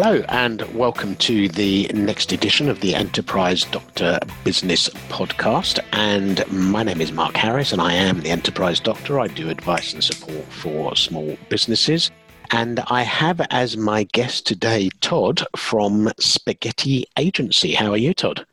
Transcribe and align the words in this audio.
Hello, 0.00 0.22
and 0.28 0.62
welcome 0.76 1.16
to 1.16 1.48
the 1.48 1.90
next 1.92 2.30
edition 2.30 2.68
of 2.68 2.78
the 2.82 2.94
Enterprise 2.94 3.64
Doctor 3.64 4.20
Business 4.44 4.88
Podcast. 5.08 5.80
And 5.90 6.46
my 6.52 6.84
name 6.84 7.00
is 7.00 7.10
Mark 7.10 7.36
Harris, 7.36 7.72
and 7.72 7.82
I 7.82 7.94
am 7.94 8.20
the 8.20 8.30
Enterprise 8.30 8.78
Doctor. 8.78 9.18
I 9.18 9.26
do 9.26 9.50
advice 9.50 9.92
and 9.92 10.04
support 10.04 10.44
for 10.52 10.94
small 10.94 11.36
businesses. 11.48 12.12
And 12.52 12.78
I 12.86 13.02
have 13.02 13.40
as 13.50 13.76
my 13.76 14.04
guest 14.04 14.46
today 14.46 14.88
Todd 15.00 15.44
from 15.56 16.12
Spaghetti 16.20 17.04
Agency. 17.18 17.72
How 17.72 17.90
are 17.90 17.96
you, 17.96 18.14
Todd? 18.14 18.46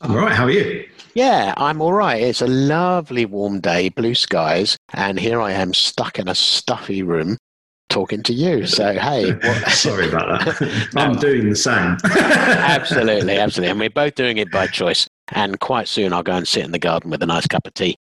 All 0.00 0.16
right, 0.16 0.32
how 0.32 0.46
are 0.46 0.50
you? 0.50 0.88
Yeah, 1.14 1.54
I'm 1.56 1.80
all 1.80 1.92
right. 1.92 2.20
It's 2.20 2.42
a 2.42 2.48
lovely 2.48 3.26
warm 3.26 3.60
day, 3.60 3.90
blue 3.90 4.16
skies, 4.16 4.76
and 4.92 5.20
here 5.20 5.40
I 5.40 5.52
am 5.52 5.72
stuck 5.72 6.18
in 6.18 6.26
a 6.26 6.34
stuffy 6.34 7.04
room 7.04 7.38
talking 7.94 8.24
to 8.24 8.34
you. 8.34 8.66
So, 8.66 8.92
hey. 8.98 9.38
Sorry 9.68 10.08
about 10.08 10.44
that. 10.44 10.88
I'm 10.96 11.16
doing 11.16 11.48
the 11.48 11.56
same. 11.56 11.96
absolutely, 12.04 13.38
absolutely. 13.38 13.70
And 13.70 13.80
we're 13.80 13.90
both 13.90 14.16
doing 14.16 14.38
it 14.38 14.50
by 14.50 14.66
choice. 14.66 15.08
And 15.32 15.58
quite 15.60 15.88
soon 15.88 16.12
I'll 16.12 16.22
go 16.22 16.34
and 16.34 16.46
sit 16.46 16.64
in 16.64 16.72
the 16.72 16.78
garden 16.78 17.10
with 17.10 17.22
a 17.22 17.26
nice 17.26 17.46
cup 17.46 17.66
of 17.66 17.74
tea. 17.74 17.96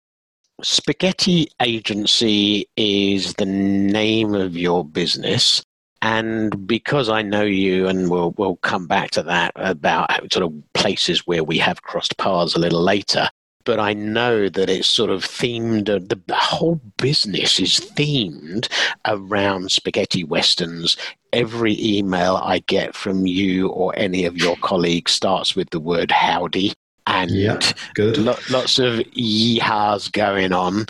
Spaghetti 0.61 1.47
Agency 1.61 2.67
is 2.77 3.33
the 3.35 3.45
name 3.45 4.35
of 4.35 4.55
your 4.55 4.85
business. 4.85 5.63
And 6.02 6.66
because 6.66 7.09
I 7.09 7.21
know 7.21 7.44
you, 7.44 7.88
and 7.88 8.09
we'll, 8.09 8.33
we'll 8.38 8.58
come 8.58 8.88
back 8.88 9.11
to 9.11 9.23
that 9.23 9.52
about 9.55 10.09
sort 10.31 10.45
of 10.45 10.53
places 10.73 11.27
where 11.27 11.44
we 11.44 11.58
have 11.58 11.81
crossed 11.81 12.17
paths 12.17 12.55
a 12.55 12.59
little 12.59 12.81
later, 12.81 13.27
but 13.65 13.79
I 13.79 13.93
know 13.93 14.49
that 14.49 14.69
it's 14.69 14.87
sort 14.87 15.09
of 15.09 15.23
themed, 15.23 15.89
uh, 15.89 15.99
the 15.99 16.35
whole 16.35 16.81
business 16.97 17.59
is 17.59 17.79
themed 17.79 18.69
around 19.05 19.71
spaghetti 19.71 20.23
westerns. 20.23 20.97
Every 21.33 21.77
email 21.79 22.38
I 22.38 22.59
get 22.59 22.95
from 22.95 23.25
you 23.27 23.69
or 23.69 23.93
any 23.97 24.25
of 24.25 24.38
your 24.38 24.55
colleagues 24.57 25.11
starts 25.11 25.55
with 25.55 25.69
the 25.69 25.79
word 25.79 26.11
howdy 26.11 26.73
and 27.09 27.31
yeah, 27.31 27.59
good. 27.95 28.17
Lo- 28.17 28.38
lots 28.49 28.79
of 28.79 28.99
yeehaws 29.16 30.11
going 30.11 30.53
on. 30.53 30.85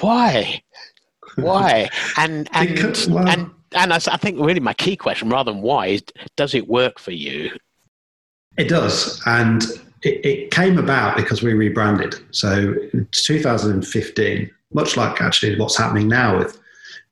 Why? 0.00 0.62
Why? 1.36 1.88
And 2.16 2.48
and 2.52 2.74
because, 2.74 3.08
well, 3.08 3.28
and 3.28 3.50
and 3.72 3.92
I, 3.92 3.96
I 3.96 4.16
think 4.16 4.38
really 4.38 4.60
my 4.60 4.74
key 4.74 4.96
question, 4.96 5.28
rather 5.28 5.52
than 5.52 5.62
why, 5.62 5.86
is 5.86 6.02
does 6.36 6.54
it 6.54 6.68
work 6.68 6.98
for 6.98 7.12
you? 7.12 7.50
It 8.56 8.68
does, 8.68 9.20
and 9.26 9.64
it, 10.04 10.24
it 10.24 10.50
came 10.50 10.78
about 10.78 11.16
because 11.16 11.42
we 11.42 11.54
rebranded. 11.54 12.16
So 12.30 12.74
2015, 13.12 14.50
much 14.72 14.96
like 14.96 15.20
actually 15.20 15.58
what's 15.58 15.76
happening 15.76 16.08
now 16.08 16.38
with 16.38 16.60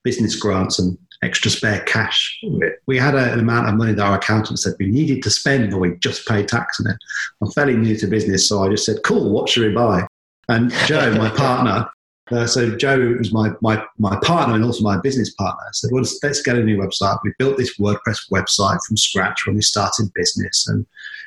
business 0.05 0.37
grants 0.37 0.79
and 0.79 0.99
extra 1.23 1.51
spare 1.51 1.81
cash. 1.81 2.41
We 2.87 2.99
had 2.99 3.15
a, 3.15 3.33
an 3.33 3.39
amount 3.41 3.69
of 3.69 3.77
money 3.77 3.93
that 3.93 4.05
our 4.05 4.17
accountant 4.17 4.59
said 4.59 4.75
we 4.79 4.89
needed 4.89 5.23
to 5.23 5.31
spend, 5.31 5.71
but 5.71 5.79
we 5.79 5.97
just 5.97 6.27
paid 6.27 6.49
tax 6.49 6.81
on 6.81 6.91
it. 6.91 6.97
I'm 7.41 7.51
fairly 7.53 7.77
new 7.77 7.97
to 7.97 8.07
business, 8.07 8.49
so 8.49 8.63
I 8.63 8.69
just 8.69 8.85
said, 8.85 9.03
"Cool, 9.05 9.31
what 9.31 9.49
should 9.49 9.67
we 9.67 9.75
buy?" 9.75 10.07
And 10.49 10.73
Jo, 10.87 11.15
my 11.15 11.31
partner, 11.37 11.89
uh, 12.33 12.47
so 12.47 12.77
Jo 12.77 13.15
was 13.19 13.33
my, 13.33 13.53
my 13.61 13.83
my 13.99 14.17
partner 14.23 14.55
and 14.55 14.65
also 14.65 14.83
my 14.83 14.99
business 15.01 15.33
partner. 15.35 15.63
said, 15.73 15.91
"Well, 15.93 16.03
let's, 16.03 16.19
let's 16.23 16.43
get 16.43 16.57
a 16.57 16.65
new 16.65 16.79
website." 16.79 17.19
We 17.23 17.33
built 17.39 17.57
this 17.57 17.79
WordPress 17.79 18.31
website 18.31 18.83
from 18.87 18.97
scratch 18.97 19.47
when 19.47 19.55
we 19.55 19.63
started 19.63 20.13
business, 20.15 20.67
and 20.67 20.85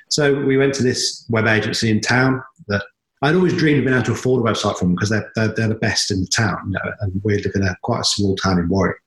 so 0.09 0.33
we 0.43 0.57
went 0.57 0.73
to 0.75 0.83
this 0.83 1.25
web 1.29 1.47
agency 1.47 1.89
in 1.89 2.01
town 2.01 2.41
that 2.67 2.83
I'd 3.21 3.35
always 3.35 3.55
dreamed 3.55 3.79
of 3.79 3.85
being 3.85 3.95
able 3.95 4.05
to 4.05 4.11
afford 4.11 4.45
a 4.45 4.51
website 4.51 4.77
from 4.77 4.93
because 4.93 5.09
they're, 5.09 5.31
they're, 5.35 5.47
they're, 5.49 5.67
the 5.69 5.75
best 5.75 6.11
in 6.11 6.21
the 6.21 6.27
town. 6.27 6.57
You 6.67 6.71
know, 6.73 6.91
and 7.01 7.21
we 7.23 7.37
live 7.37 7.51
in 7.55 7.63
a 7.63 7.75
quite 7.81 8.01
a 8.01 8.05
small 8.05 8.35
town 8.35 8.59
in 8.59 8.69
Warwick 8.69 8.97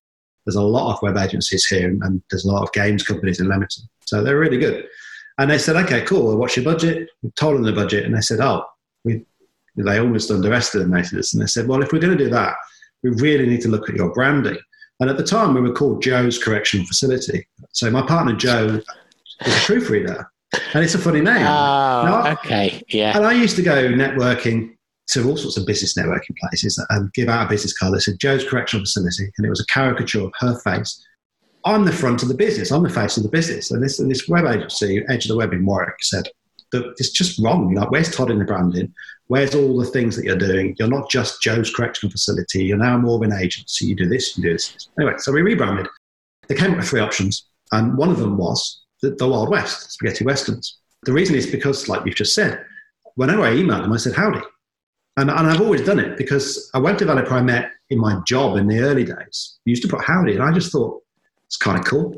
there's 0.48 0.56
a 0.56 0.62
lot 0.62 0.94
of 0.94 1.02
web 1.02 1.18
agencies 1.18 1.66
here 1.66 1.90
and 1.90 2.22
there's 2.30 2.46
a 2.46 2.50
lot 2.50 2.62
of 2.62 2.72
games 2.72 3.02
companies 3.02 3.38
in 3.38 3.50
Leamington. 3.50 3.84
So 4.06 4.22
they're 4.22 4.38
really 4.38 4.56
good. 4.56 4.88
And 5.36 5.50
they 5.50 5.58
said, 5.58 5.76
okay, 5.76 6.00
cool. 6.00 6.34
What's 6.38 6.56
your 6.56 6.64
budget? 6.64 7.10
We 7.22 7.30
told 7.32 7.56
them 7.56 7.64
the 7.64 7.72
budget 7.74 8.06
and 8.06 8.16
they 8.16 8.22
said, 8.22 8.40
oh, 8.40 8.64
we, 9.04 9.26
they 9.76 9.98
almost 9.98 10.30
underestimated 10.30 11.18
us. 11.18 11.34
And 11.34 11.42
they 11.42 11.46
said, 11.46 11.68
well, 11.68 11.82
if 11.82 11.92
we're 11.92 11.98
going 11.98 12.16
to 12.16 12.24
do 12.24 12.30
that, 12.30 12.54
we 13.02 13.10
really 13.10 13.44
need 13.46 13.60
to 13.60 13.68
look 13.68 13.90
at 13.90 13.96
your 13.96 14.10
branding. 14.14 14.56
And 15.00 15.10
at 15.10 15.18
the 15.18 15.22
time, 15.22 15.52
we 15.52 15.60
were 15.60 15.74
called 15.74 16.02
Jo's 16.02 16.42
Correctional 16.42 16.86
Facility. 16.86 17.46
So 17.72 17.90
my 17.90 18.00
partner 18.00 18.34
Jo 18.34 18.80
is 19.44 19.54
a 19.54 19.66
proofreader, 19.66 20.32
and 20.74 20.84
it's 20.84 20.94
a 20.94 20.98
funny 20.98 21.20
name. 21.20 21.46
Oh, 21.46 22.36
okay, 22.38 22.82
yeah. 22.88 23.16
And 23.16 23.26
I 23.26 23.32
used 23.32 23.56
to 23.56 23.62
go 23.62 23.88
networking 23.88 24.74
to 25.08 25.28
all 25.28 25.36
sorts 25.36 25.56
of 25.56 25.66
business 25.66 25.96
networking 25.96 26.36
places 26.38 26.82
and 26.90 27.12
give 27.14 27.28
out 27.28 27.46
a 27.46 27.48
business 27.48 27.76
card 27.76 27.94
that 27.94 28.02
said 28.02 28.18
Jo's 28.18 28.46
Correctional 28.46 28.84
Facility, 28.84 29.30
and 29.36 29.46
it 29.46 29.50
was 29.50 29.60
a 29.60 29.66
caricature 29.66 30.20
of 30.20 30.32
her 30.38 30.58
face. 30.60 31.04
I'm 31.64 31.84
the 31.84 31.92
front 31.92 32.22
of 32.22 32.28
the 32.28 32.34
business. 32.34 32.70
I'm 32.70 32.82
the 32.82 32.90
face 32.90 33.16
of 33.16 33.22
the 33.22 33.28
business. 33.28 33.70
And 33.70 33.82
this, 33.82 33.98
and 33.98 34.10
this 34.10 34.28
web 34.28 34.46
agency, 34.46 35.04
Edge 35.08 35.24
of 35.24 35.30
the 35.30 35.36
Web 35.36 35.52
in 35.52 35.66
Warwick, 35.66 35.96
said 36.00 36.28
that 36.72 36.94
it's 36.98 37.10
just 37.10 37.38
wrong. 37.38 37.74
Like, 37.74 37.90
where's 37.90 38.14
Todd 38.14 38.30
in 38.30 38.38
the 38.38 38.44
branding? 38.44 38.92
Where's 39.26 39.54
all 39.54 39.76
the 39.76 39.86
things 39.86 40.16
that 40.16 40.24
you're 40.24 40.36
doing? 40.36 40.76
You're 40.78 40.88
not 40.88 41.10
just 41.10 41.42
Jo's 41.42 41.74
Correctional 41.74 42.10
Facility. 42.10 42.64
You're 42.64 42.78
now 42.78 42.96
more 42.98 43.16
of 43.16 43.22
an 43.22 43.38
agency. 43.38 43.86
You 43.86 43.96
do 43.96 44.08
this, 44.08 44.36
you 44.36 44.44
do 44.44 44.52
this. 44.52 44.88
Anyway, 44.98 45.14
so 45.18 45.32
we 45.32 45.42
rebranded. 45.42 45.88
They 46.48 46.54
came 46.54 46.70
up 46.70 46.78
with 46.78 46.88
three 46.88 47.00
options, 47.00 47.48
and 47.72 47.98
one 47.98 48.10
of 48.10 48.18
them 48.18 48.38
was 48.38 48.82
the, 49.02 49.10
the 49.10 49.28
Wild 49.28 49.50
West, 49.50 49.92
spaghetti 49.92 50.24
westerns. 50.24 50.78
The 51.04 51.12
reason 51.12 51.36
is 51.36 51.46
because, 51.46 51.88
like 51.88 52.04
you've 52.04 52.16
just 52.16 52.34
said, 52.34 52.64
whenever 53.14 53.42
I 53.42 53.50
emailed 53.50 53.82
them, 53.82 53.92
I 53.92 53.96
said, 53.96 54.14
howdy. 54.14 54.40
And, 55.16 55.30
and 55.30 55.48
I've 55.48 55.60
always 55.60 55.84
done 55.84 55.98
it 55.98 56.16
because 56.16 56.70
a 56.74 56.80
web 56.80 56.96
developer 56.96 57.34
I 57.34 57.42
met 57.42 57.72
in 57.90 57.98
my 57.98 58.20
job 58.26 58.56
in 58.56 58.68
the 58.68 58.80
early 58.80 59.04
days 59.04 59.58
used 59.64 59.82
to 59.82 59.88
put 59.88 60.04
howdy, 60.04 60.34
and 60.34 60.42
I 60.42 60.52
just 60.52 60.70
thought 60.70 61.02
it's 61.46 61.56
kind 61.56 61.78
of 61.78 61.84
cool. 61.84 62.14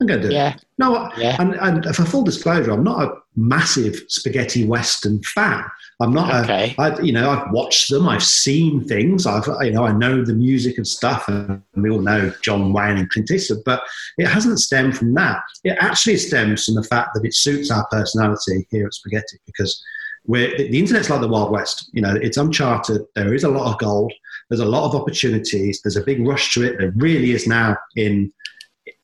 I'm 0.00 0.06
going 0.06 0.22
to 0.22 0.28
do 0.28 0.34
yeah. 0.34 0.54
it. 0.54 0.64
No, 0.78 1.10
yeah. 1.18 1.36
and, 1.40 1.54
and 1.54 1.94
for 1.94 2.04
full 2.04 2.22
disclosure, 2.22 2.70
I'm 2.70 2.84
not 2.84 3.02
a 3.02 3.14
massive 3.38 4.02
spaghetti 4.08 4.66
western 4.66 5.22
fan. 5.22 5.64
I'm 6.00 6.12
not. 6.12 6.44
Okay. 6.44 6.74
A, 6.78 6.82
I, 6.82 7.00
you 7.00 7.12
know, 7.12 7.30
I've 7.30 7.50
watched 7.52 7.90
them. 7.90 8.08
I've 8.08 8.22
seen 8.22 8.84
things. 8.84 9.26
I've, 9.26 9.46
you 9.62 9.72
know, 9.72 9.84
I 9.84 9.92
know 9.92 10.24
the 10.24 10.34
music 10.34 10.76
and 10.76 10.86
stuff, 10.86 11.26
and 11.28 11.62
we 11.74 11.90
all 11.90 12.00
know 12.00 12.32
John 12.42 12.72
Wayne 12.72 12.98
and 12.98 13.08
Clint 13.10 13.30
Eastwood. 13.30 13.60
But 13.64 13.82
it 14.18 14.26
hasn't 14.26 14.58
stemmed 14.60 14.96
from 14.96 15.14
that. 15.14 15.42
It 15.64 15.76
actually 15.80 16.16
stems 16.16 16.64
from 16.64 16.74
the 16.74 16.84
fact 16.84 17.10
that 17.14 17.24
it 17.24 17.34
suits 17.34 17.70
our 17.70 17.86
personality 17.86 18.66
here 18.70 18.86
at 18.86 18.94
Spaghetti 18.94 19.38
because 19.46 19.82
where 20.24 20.56
the 20.56 20.78
internet's 20.78 21.08
like 21.08 21.20
the 21.20 21.28
Wild 21.28 21.50
West. 21.50 21.90
You 21.92 22.02
know, 22.02 22.14
it's 22.14 22.36
uncharted. 22.36 23.02
There 23.14 23.34
is 23.34 23.44
a 23.44 23.48
lot 23.48 23.72
of 23.72 23.78
gold. 23.78 24.12
There's 24.50 24.60
a 24.60 24.66
lot 24.66 24.84
of 24.84 25.00
opportunities. 25.00 25.80
There's 25.82 25.96
a 25.96 26.04
big 26.04 26.26
rush 26.26 26.54
to 26.54 26.64
it. 26.64 26.78
There 26.78 26.92
really 26.96 27.32
is 27.32 27.46
now 27.46 27.76
in 27.96 28.32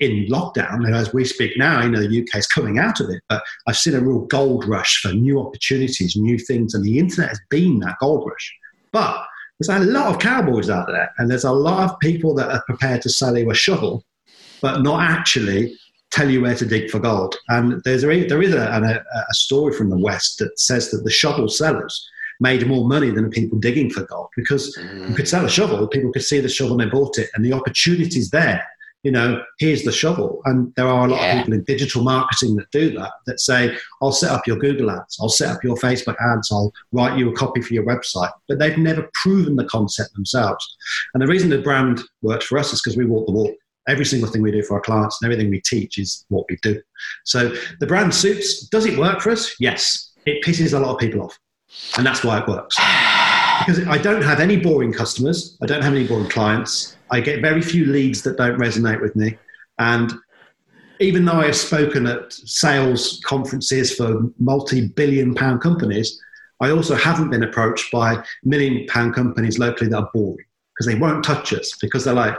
in 0.04 0.26
lockdown. 0.26 0.86
And 0.86 0.94
as 0.94 1.12
we 1.12 1.24
speak 1.24 1.56
now, 1.56 1.82
you 1.82 1.90
know, 1.90 2.00
the 2.00 2.22
UK 2.22 2.36
is 2.38 2.46
coming 2.46 2.78
out 2.78 3.00
of 3.00 3.10
it. 3.10 3.22
But 3.28 3.42
I've 3.66 3.76
seen 3.76 3.94
a 3.94 4.00
real 4.00 4.20
gold 4.20 4.66
rush 4.66 5.00
for 5.00 5.12
new 5.12 5.40
opportunities, 5.40 6.16
new 6.16 6.38
things, 6.38 6.74
and 6.74 6.84
the 6.84 6.98
internet 6.98 7.30
has 7.30 7.40
been 7.50 7.80
that 7.80 7.96
gold 8.00 8.28
rush. 8.28 8.54
But 8.92 9.24
there's 9.58 9.82
a 9.82 9.84
lot 9.84 10.14
of 10.14 10.20
cowboys 10.20 10.70
out 10.70 10.88
there, 10.88 11.12
and 11.18 11.30
there's 11.30 11.44
a 11.44 11.52
lot 11.52 11.90
of 11.90 11.98
people 12.00 12.34
that 12.34 12.50
are 12.50 12.62
prepared 12.66 13.02
to 13.02 13.08
sell 13.10 13.36
you 13.36 13.50
a 13.50 13.54
shovel, 13.54 14.04
but 14.60 14.82
not 14.82 15.02
actually 15.02 15.76
tell 16.10 16.30
you 16.30 16.40
where 16.40 16.54
to 16.54 16.66
dig 16.66 16.90
for 16.90 17.00
gold. 17.00 17.34
And 17.48 17.82
there's 17.84 18.04
a, 18.04 18.26
there 18.26 18.42
is 18.42 18.54
a, 18.54 18.58
a, 18.58 19.04
a 19.18 19.34
story 19.34 19.72
from 19.74 19.90
the 19.90 19.98
West 19.98 20.38
that 20.38 20.58
says 20.58 20.90
that 20.90 21.02
the 21.02 21.10
shovel 21.10 21.48
sellers 21.48 22.08
made 22.40 22.66
more 22.66 22.86
money 22.86 23.10
than 23.10 23.24
the 23.24 23.30
people 23.30 23.58
digging 23.58 23.90
for 23.90 24.04
gold 24.04 24.28
because 24.36 24.76
mm. 24.76 25.08
you 25.08 25.14
could 25.14 25.28
sell 25.28 25.44
a 25.44 25.50
shovel, 25.50 25.86
people 25.86 26.12
could 26.12 26.22
see 26.22 26.40
the 26.40 26.48
shovel 26.48 26.80
and 26.80 26.88
they 26.88 26.92
bought 26.92 27.18
it, 27.18 27.30
and 27.34 27.44
the 27.44 27.52
opportunities 27.52 28.30
there. 28.30 28.64
You 29.04 29.12
know, 29.12 29.42
here's 29.58 29.84
the 29.84 29.92
shovel. 29.92 30.42
And 30.44 30.74
there 30.74 30.88
are 30.88 31.06
a 31.06 31.10
lot 31.10 31.20
yeah. 31.20 31.32
of 31.32 31.38
people 31.38 31.54
in 31.54 31.64
digital 31.64 32.02
marketing 32.02 32.56
that 32.56 32.70
do 32.72 32.90
that, 32.98 33.12
that 33.26 33.38
say, 33.38 33.76
I'll 34.02 34.12
set 34.12 34.32
up 34.32 34.46
your 34.46 34.56
Google 34.56 34.90
ads, 34.90 35.16
I'll 35.20 35.28
set 35.28 35.54
up 35.54 35.62
your 35.62 35.76
Facebook 35.76 36.16
ads, 36.20 36.50
I'll 36.50 36.72
write 36.92 37.18
you 37.18 37.30
a 37.30 37.36
copy 37.36 37.60
for 37.60 37.74
your 37.74 37.84
website. 37.84 38.32
But 38.48 38.58
they've 38.58 38.76
never 38.76 39.08
proven 39.22 39.56
the 39.56 39.66
concept 39.66 40.14
themselves. 40.14 40.66
And 41.14 41.22
the 41.22 41.28
reason 41.28 41.50
the 41.50 41.58
brand 41.58 42.00
works 42.22 42.46
for 42.46 42.58
us 42.58 42.72
is 42.72 42.82
because 42.82 42.96
we 42.96 43.04
walk 43.04 43.26
the 43.26 43.32
walk 43.32 43.54
every 43.86 44.04
single 44.04 44.30
thing 44.30 44.42
we 44.42 44.50
do 44.50 44.62
for 44.62 44.74
our 44.74 44.80
clients 44.80 45.20
and 45.20 45.30
everything 45.30 45.50
we 45.50 45.60
teach 45.60 45.98
is 45.98 46.24
what 46.28 46.46
we 46.48 46.56
do. 46.62 46.80
So 47.24 47.54
the 47.80 47.86
brand 47.86 48.14
suits. 48.14 48.66
Does 48.68 48.86
it 48.86 48.98
work 48.98 49.20
for 49.20 49.30
us? 49.30 49.54
Yes. 49.60 50.12
It 50.26 50.42
pisses 50.42 50.72
a 50.72 50.78
lot 50.78 50.94
of 50.94 50.98
people 50.98 51.22
off. 51.22 51.38
And 51.96 52.06
that's 52.06 52.24
why 52.24 52.40
it 52.40 52.48
works. 52.48 52.76
Because 53.60 53.86
I 53.86 53.98
don't 53.98 54.22
have 54.22 54.40
any 54.40 54.56
boring 54.56 54.92
customers. 54.92 55.56
I 55.62 55.66
don't 55.66 55.82
have 55.82 55.94
any 55.94 56.06
boring 56.06 56.28
clients. 56.28 56.96
I 57.10 57.20
get 57.20 57.40
very 57.40 57.62
few 57.62 57.86
leads 57.86 58.22
that 58.22 58.36
don't 58.36 58.58
resonate 58.58 59.00
with 59.00 59.14
me. 59.14 59.38
And 59.78 60.12
even 61.00 61.24
though 61.24 61.34
I 61.34 61.46
have 61.46 61.56
spoken 61.56 62.06
at 62.06 62.32
sales 62.32 63.20
conferences 63.24 63.94
for 63.94 64.30
multi 64.38 64.88
billion 64.88 65.34
pound 65.34 65.60
companies, 65.60 66.20
I 66.60 66.70
also 66.70 66.94
haven't 66.94 67.30
been 67.30 67.42
approached 67.42 67.90
by 67.92 68.24
million 68.44 68.86
pound 68.86 69.14
companies 69.14 69.58
locally 69.58 69.90
that 69.90 69.98
are 69.98 70.10
boring 70.14 70.46
because 70.74 70.86
they 70.86 70.98
won't 70.98 71.24
touch 71.24 71.52
us 71.52 71.76
because 71.80 72.04
they're 72.04 72.14
like, 72.14 72.36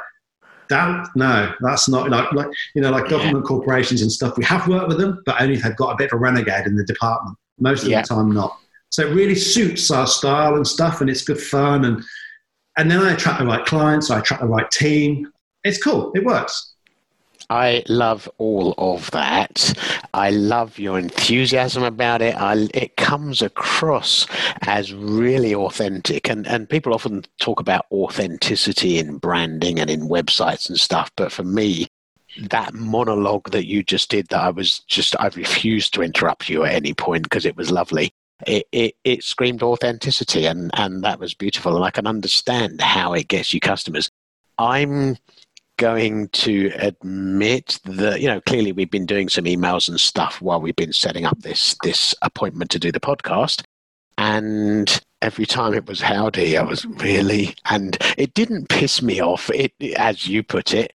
that 0.69 1.07
no, 1.15 1.53
that's 1.61 1.87
not 1.87 2.09
like, 2.09 2.31
like 2.33 2.47
you 2.73 2.81
know 2.81 2.89
like 2.89 3.07
government 3.07 3.45
yeah. 3.45 3.47
corporations 3.47 4.01
and 4.01 4.11
stuff. 4.11 4.35
We 4.37 4.43
have 4.45 4.67
worked 4.67 4.87
with 4.87 4.97
them, 4.97 5.21
but 5.25 5.39
only 5.39 5.59
have 5.59 5.75
got 5.75 5.93
a 5.93 5.95
bit 5.95 6.11
of 6.11 6.13
a 6.13 6.17
renegade 6.17 6.65
in 6.65 6.75
the 6.75 6.83
department. 6.83 7.37
Most 7.59 7.83
of 7.83 7.89
yeah. 7.89 8.01
the 8.01 8.07
time, 8.07 8.31
not. 8.31 8.57
So 8.95 9.05
it 9.05 9.13
really 9.13 9.35
suits 9.35 9.91
our 9.91 10.07
style 10.07 10.55
and 10.55 10.65
stuff, 10.65 11.01
and 11.01 11.09
it's 11.09 11.21
good 11.21 11.41
fun. 11.41 11.83
And 11.83 12.01
and 12.77 12.89
then 12.89 13.01
I 13.01 13.11
attract 13.11 13.39
the 13.39 13.45
right 13.45 13.65
clients, 13.65 14.09
I 14.09 14.19
attract 14.19 14.41
the 14.41 14.47
right 14.47 14.71
team. 14.71 15.29
It's 15.65 15.83
cool. 15.83 16.13
It 16.15 16.23
works. 16.23 16.75
I 17.49 17.83
love 17.89 18.29
all 18.37 18.73
of 18.77 19.11
that. 19.11 19.77
I 20.13 20.29
love 20.29 20.79
your 20.79 20.97
enthusiasm 20.97 21.83
about 21.83 22.21
it. 22.21 22.35
I, 22.35 22.69
it 22.73 22.95
comes 22.95 23.41
across 23.41 24.27
as 24.61 24.93
really 24.93 25.53
authentic. 25.53 26.29
And, 26.29 26.47
and 26.47 26.69
people 26.69 26.93
often 26.93 27.25
talk 27.37 27.59
about 27.59 27.87
authenticity 27.91 28.97
in 28.97 29.17
branding 29.17 29.77
and 29.77 29.89
in 29.89 30.07
websites 30.07 30.69
and 30.69 30.79
stuff. 30.79 31.11
But 31.17 31.33
for 31.33 31.43
me, 31.43 31.87
that 32.47 32.73
monologue 32.73 33.51
that 33.51 33.67
you 33.67 33.83
just 33.83 34.09
did, 34.09 34.29
that 34.29 34.39
I 34.39 34.51
was 34.51 34.79
just, 34.87 35.17
I 35.19 35.27
refused 35.35 35.93
to 35.95 36.01
interrupt 36.01 36.47
you 36.47 36.63
at 36.63 36.73
any 36.73 36.93
point 36.93 37.23
because 37.23 37.45
it 37.45 37.57
was 37.57 37.71
lovely. 37.71 38.13
It, 38.45 38.67
it, 38.71 38.95
it 39.03 39.23
screamed 39.23 39.63
authenticity 39.63 40.45
and, 40.45 40.69
and 40.73 41.03
that 41.03 41.19
was 41.19 41.33
beautiful. 41.33 41.75
And 41.75 41.85
I 41.85 41.91
can 41.91 42.07
understand 42.07 42.81
how 42.81 43.13
it 43.13 43.27
gets 43.27 43.53
you 43.53 43.59
customers. 43.59 44.09
I'm 44.57 45.17
going 45.77 46.29
to 46.29 46.71
admit 46.75 47.79
that 47.83 48.21
you 48.21 48.27
know 48.27 48.39
clearly 48.41 48.71
we've 48.71 48.91
been 48.91 49.05
doing 49.05 49.27
some 49.27 49.45
emails 49.45 49.89
and 49.89 49.99
stuff 49.99 50.41
while 50.41 50.61
we've 50.61 50.75
been 50.75 50.93
setting 50.93 51.25
up 51.25 51.37
this 51.41 51.75
this 51.83 52.15
appointment 52.21 52.71
to 52.71 52.79
do 52.79 52.91
the 52.91 52.99
podcast 52.99 53.63
and 54.17 55.01
every 55.21 55.45
time 55.45 55.73
it 55.73 55.85
was 55.85 55.99
howdy 55.99 56.57
i 56.57 56.63
was 56.63 56.85
really 56.85 57.53
and 57.69 57.97
it 58.17 58.33
didn't 58.33 58.69
piss 58.69 59.01
me 59.01 59.21
off 59.21 59.49
it 59.49 59.73
as 59.97 60.27
you 60.27 60.41
put 60.43 60.73
it 60.73 60.93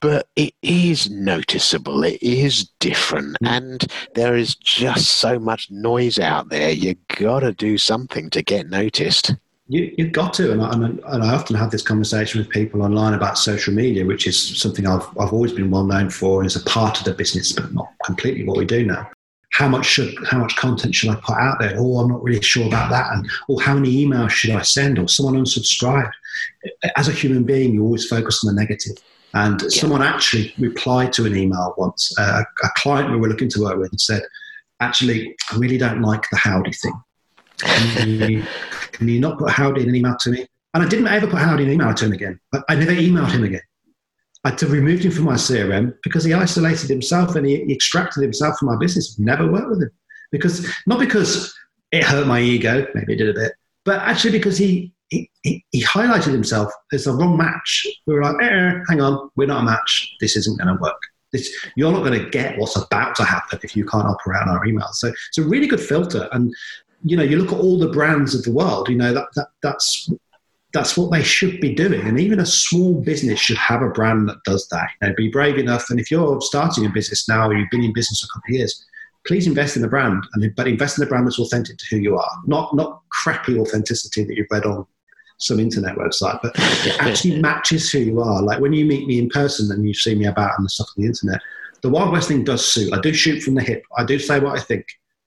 but 0.00 0.28
it 0.36 0.54
is 0.62 1.10
noticeable 1.10 2.04
it 2.04 2.22
is 2.22 2.70
different 2.78 3.36
mm. 3.42 3.48
and 3.48 3.86
there 4.14 4.36
is 4.36 4.54
just 4.54 5.12
so 5.12 5.38
much 5.38 5.70
noise 5.70 6.18
out 6.18 6.48
there 6.48 6.70
you 6.70 6.94
got 7.16 7.40
to 7.40 7.52
do 7.52 7.76
something 7.78 8.30
to 8.30 8.42
get 8.42 8.68
noticed 8.68 9.34
you, 9.66 9.94
have 9.98 10.12
got 10.12 10.34
to, 10.34 10.52
and 10.52 10.60
I, 10.60 10.72
and 10.72 11.24
I 11.24 11.34
often 11.34 11.56
have 11.56 11.70
this 11.70 11.80
conversation 11.80 12.38
with 12.38 12.50
people 12.50 12.82
online 12.82 13.14
about 13.14 13.38
social 13.38 13.72
media, 13.72 14.04
which 14.04 14.26
is 14.26 14.60
something 14.60 14.86
I've, 14.86 15.06
I've 15.18 15.32
always 15.32 15.52
been 15.52 15.70
well 15.70 15.84
known 15.84 16.10
for 16.10 16.44
as 16.44 16.54
a 16.54 16.64
part 16.64 16.98
of 16.98 17.04
the 17.04 17.14
business, 17.14 17.52
but 17.52 17.72
not 17.72 17.88
completely 18.04 18.44
what 18.44 18.58
we 18.58 18.66
do 18.66 18.84
now. 18.84 19.10
How 19.52 19.68
much 19.68 19.86
should 19.86 20.12
how 20.26 20.38
much 20.38 20.56
content 20.56 20.94
should 20.94 21.10
I 21.10 21.14
put 21.14 21.36
out 21.36 21.60
there? 21.60 21.76
Oh, 21.78 21.98
I'm 21.98 22.08
not 22.08 22.22
really 22.22 22.42
sure 22.42 22.66
about 22.66 22.90
that. 22.90 23.12
And 23.12 23.30
or 23.48 23.62
how 23.62 23.74
many 23.74 24.04
emails 24.04 24.30
should 24.30 24.50
I 24.50 24.62
send? 24.62 24.98
Or 24.98 25.08
someone 25.08 25.36
unsubscribed. 25.36 26.10
As 26.96 27.06
a 27.06 27.12
human 27.12 27.44
being, 27.44 27.72
you 27.72 27.84
always 27.84 28.06
focus 28.06 28.44
on 28.44 28.54
the 28.54 28.60
negative. 28.60 28.96
And 29.34 29.60
yeah. 29.60 29.68
someone 29.68 30.02
actually 30.02 30.54
replied 30.58 31.12
to 31.14 31.26
an 31.26 31.36
email 31.36 31.74
once. 31.76 32.12
Uh, 32.18 32.42
a 32.62 32.68
client 32.76 33.10
we 33.10 33.16
were 33.16 33.28
looking 33.28 33.48
to 33.50 33.60
work 33.60 33.76
with 33.78 33.90
and 33.90 34.00
said, 34.00 34.22
"Actually, 34.80 35.34
I 35.50 35.56
really 35.56 35.78
don't 35.78 36.02
like 36.02 36.24
the 36.30 36.36
howdy 36.36 36.72
thing." 36.72 36.94
Can 37.58 38.08
you, 38.08 38.44
can 38.92 39.08
you 39.08 39.20
not 39.20 39.38
put 39.38 39.50
Howdy 39.50 39.82
in 39.82 39.88
an 39.88 39.94
email 39.94 40.16
to 40.20 40.30
me? 40.30 40.46
And 40.74 40.82
I 40.82 40.88
didn't 40.88 41.06
ever 41.06 41.26
put 41.26 41.40
Howdy 41.40 41.64
in 41.64 41.68
an 41.68 41.74
email 41.74 41.94
to 41.94 42.04
him 42.06 42.12
again. 42.12 42.40
I, 42.52 42.60
I 42.70 42.74
never 42.74 42.92
emailed 42.92 43.30
him 43.30 43.44
again. 43.44 43.62
I 44.44 44.50
had 44.50 44.58
to 44.58 44.66
removed 44.66 45.04
him 45.04 45.12
from 45.12 45.24
my 45.24 45.34
CRM 45.34 45.94
because 46.02 46.24
he 46.24 46.34
isolated 46.34 46.90
himself 46.90 47.34
and 47.34 47.46
he, 47.46 47.64
he 47.64 47.72
extracted 47.72 48.22
himself 48.22 48.58
from 48.58 48.68
my 48.68 48.76
business. 48.76 49.18
Never 49.18 49.50
worked 49.50 49.70
with 49.70 49.82
him 49.82 49.90
because 50.32 50.66
not 50.86 50.98
because 50.98 51.54
it 51.92 52.04
hurt 52.04 52.26
my 52.26 52.40
ego, 52.40 52.86
maybe 52.94 53.14
it 53.14 53.16
did 53.16 53.30
a 53.30 53.40
bit, 53.40 53.52
but 53.84 54.00
actually 54.00 54.32
because 54.32 54.58
he 54.58 54.92
he, 55.10 55.30
he, 55.42 55.64
he 55.70 55.82
highlighted 55.82 56.32
himself 56.32 56.72
as 56.92 57.06
a 57.06 57.12
wrong 57.12 57.36
match. 57.36 57.86
We 58.06 58.14
were 58.14 58.22
like, 58.22 58.42
eh, 58.42 58.80
hang 58.88 59.00
on, 59.00 59.30
we're 59.36 59.46
not 59.46 59.62
a 59.62 59.64
match. 59.64 60.14
This 60.20 60.36
isn't 60.36 60.58
going 60.58 60.74
to 60.74 60.80
work. 60.80 61.00
This, 61.32 61.54
you're 61.76 61.92
not 61.92 62.04
going 62.04 62.18
to 62.18 62.30
get 62.30 62.58
what's 62.58 62.76
about 62.76 63.16
to 63.16 63.24
happen 63.24 63.58
if 63.62 63.76
you 63.76 63.84
can't 63.84 64.06
operate 64.06 64.42
on 64.42 64.48
our 64.48 64.64
emails. 64.64 64.94
So 64.94 65.08
it's 65.08 65.38
a 65.38 65.42
really 65.42 65.66
good 65.66 65.80
filter. 65.80 66.28
And 66.32 66.54
you 67.04 67.16
know, 67.16 67.22
you 67.22 67.36
look 67.36 67.52
at 67.52 67.58
all 67.58 67.78
the 67.78 67.88
brands 67.88 68.34
of 68.34 68.42
the 68.44 68.52
world, 68.52 68.88
you 68.88 68.96
know, 68.96 69.12
that, 69.12 69.28
that 69.34 69.48
that's 69.62 70.10
that's 70.72 70.96
what 70.96 71.12
they 71.12 71.22
should 71.22 71.60
be 71.60 71.72
doing. 71.72 72.00
And 72.06 72.18
even 72.18 72.40
a 72.40 72.46
small 72.46 73.00
business 73.00 73.38
should 73.38 73.58
have 73.58 73.80
a 73.80 73.90
brand 73.90 74.28
that 74.28 74.42
does 74.44 74.66
that. 74.68 74.88
You 75.00 75.08
know, 75.08 75.14
be 75.14 75.28
brave 75.28 75.56
enough. 75.56 75.88
And 75.90 76.00
if 76.00 76.10
you're 76.10 76.40
starting 76.40 76.84
a 76.84 76.88
business 76.88 77.28
now 77.28 77.48
or 77.48 77.54
you've 77.54 77.70
been 77.70 77.84
in 77.84 77.92
business 77.92 78.24
a 78.24 78.28
couple 78.28 78.54
of 78.54 78.58
years, 78.58 78.84
please 79.24 79.46
invest 79.46 79.76
in 79.76 79.82
the 79.82 79.88
brand. 79.88 80.24
And 80.32 80.54
but 80.56 80.66
invest 80.66 80.98
in 80.98 81.04
the 81.04 81.08
brand 81.08 81.26
that's 81.26 81.38
authentic 81.38 81.78
to 81.78 81.86
who 81.90 81.98
you 81.98 82.16
are, 82.16 82.30
not 82.46 82.74
not 82.74 83.02
crappy 83.10 83.58
authenticity 83.58 84.24
that 84.24 84.36
you've 84.36 84.48
read 84.50 84.64
on 84.64 84.86
some 85.38 85.58
internet 85.60 85.96
website, 85.96 86.38
but 86.42 86.52
it 86.56 87.00
actually 87.00 87.40
matches 87.40 87.90
who 87.90 87.98
you 87.98 88.20
are. 88.20 88.42
Like 88.42 88.60
when 88.60 88.72
you 88.72 88.84
meet 88.84 89.06
me 89.06 89.18
in 89.18 89.28
person 89.28 89.70
and 89.72 89.86
you 89.86 89.94
see 89.94 90.14
me 90.14 90.26
about 90.26 90.52
and 90.56 90.64
the 90.64 90.70
stuff 90.70 90.88
on 90.96 91.02
the 91.02 91.08
internet, 91.08 91.40
the 91.82 91.90
Wild 91.90 92.12
West 92.12 92.28
thing 92.28 92.44
does 92.44 92.64
suit. 92.64 92.92
I 92.92 93.00
do 93.00 93.12
shoot 93.12 93.42
from 93.42 93.54
the 93.54 93.62
hip. 93.62 93.84
I 93.98 94.04
do 94.04 94.18
say 94.18 94.40
what 94.40 94.58
I 94.58 94.62
think. 94.62 94.86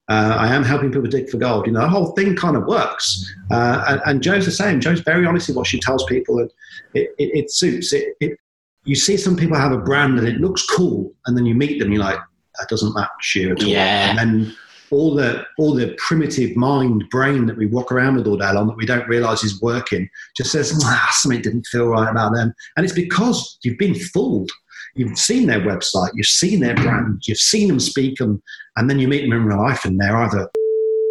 Uh, 0.09 0.38
I 0.39 0.56
am 0.56 0.63
helping 0.63 0.92
people 0.92 1.09
dig 1.09 1.30
for 1.30 1.38
gold. 1.38 1.68
You 1.68 1.74
know, 1.74 1.81
the 1.81 1.89
whole 1.89 2.13
thing 2.13 2.36
kind 2.36 2.56
of 2.56 2.65
works. 2.65 3.30
Uh, 3.51 3.83
and, 3.88 4.01
and, 4.06 4.24
Jo's 4.24 4.45
the 4.45 4.51
same. 4.51 4.80
Jo's 4.80 5.01
very 5.01 5.25
honest 5.25 5.50
in 5.50 5.56
what 5.56 5.68
she 5.68 5.81
tells 5.81 6.06
people, 6.06 6.39
and 6.39 6.50
it, 6.94 7.10
it, 7.18 7.38
it 7.38 7.51
suits. 7.51 7.92
It, 7.92 8.15
it, 8.21 8.39
you 8.86 8.95
see 8.95 9.18
some 9.18 9.36
people 9.36 9.57
have 9.57 9.74
a 9.74 9.77
brand 9.77 10.18
and 10.18 10.25
it 10.25 10.39
looks 10.39 10.65
cool, 10.65 11.13
and 11.25 11.38
then 11.38 11.45
you 11.45 11.53
meet 11.53 11.80
them, 11.80 11.92
you're 11.92 12.01
like, 12.01 12.19
that 12.57 12.69
doesn't 12.69 12.95
match 12.95 13.36
you 13.36 13.51
at 13.51 13.62
all. 13.62 13.68
Yeah. 13.68 14.10
And 14.10 14.18
then 14.18 14.56
all 14.92 15.13
the 15.13 15.45
all 15.57 15.74
the 15.74 15.95
primitive 15.98 16.56
mind 16.56 17.04
brain 17.10 17.45
that 17.45 17.57
we 17.57 17.66
walk 17.66 17.92
around 17.92 18.16
with 18.16 18.28
all 18.28 18.38
day 18.38 18.51
long 18.54 18.68
that 18.68 18.78
we 18.78 18.86
don't 18.86 19.07
realize 19.07 19.44
is 19.44 19.62
working 19.62 20.10
just 20.36 20.51
says 20.51 20.74
ah, 20.86 21.10
something 21.12 21.42
didn't 21.42 21.68
feel 21.68 21.88
right 21.88 22.10
about 22.10 22.34
them 22.34 22.54
and 22.75 22.86
it's 22.86 22.95
because 22.95 23.57
you've 23.63 23.78
been 23.78 23.95
fooled 23.95 24.50
you've 24.98 25.18
seen 25.18 25.48
their 25.48 25.62
website, 25.62 26.10
you've 26.13 26.25
seen 26.25 26.60
their 26.60 26.75
brand, 26.75 27.22
you've 27.28 27.38
seen 27.38 27.68
them 27.68 27.80
speak, 27.80 28.19
and, 28.19 28.42
and 28.75 28.89
then 28.89 29.00
you 29.00 29.07
meet 29.07 29.22
them 29.22 29.34
in 29.34 29.45
real 29.45 29.57
life, 29.57 29.86
and 29.86 30.00
they're 30.00 30.18
either 30.18 30.50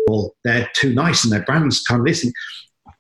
or 0.08 0.32
they're 0.44 0.68
too 0.74 0.94
nice, 0.94 1.24
and 1.24 1.32
their 1.32 1.42
brand's 1.42 1.82
kind 1.82 2.00
of 2.00 2.06
this. 2.06 2.30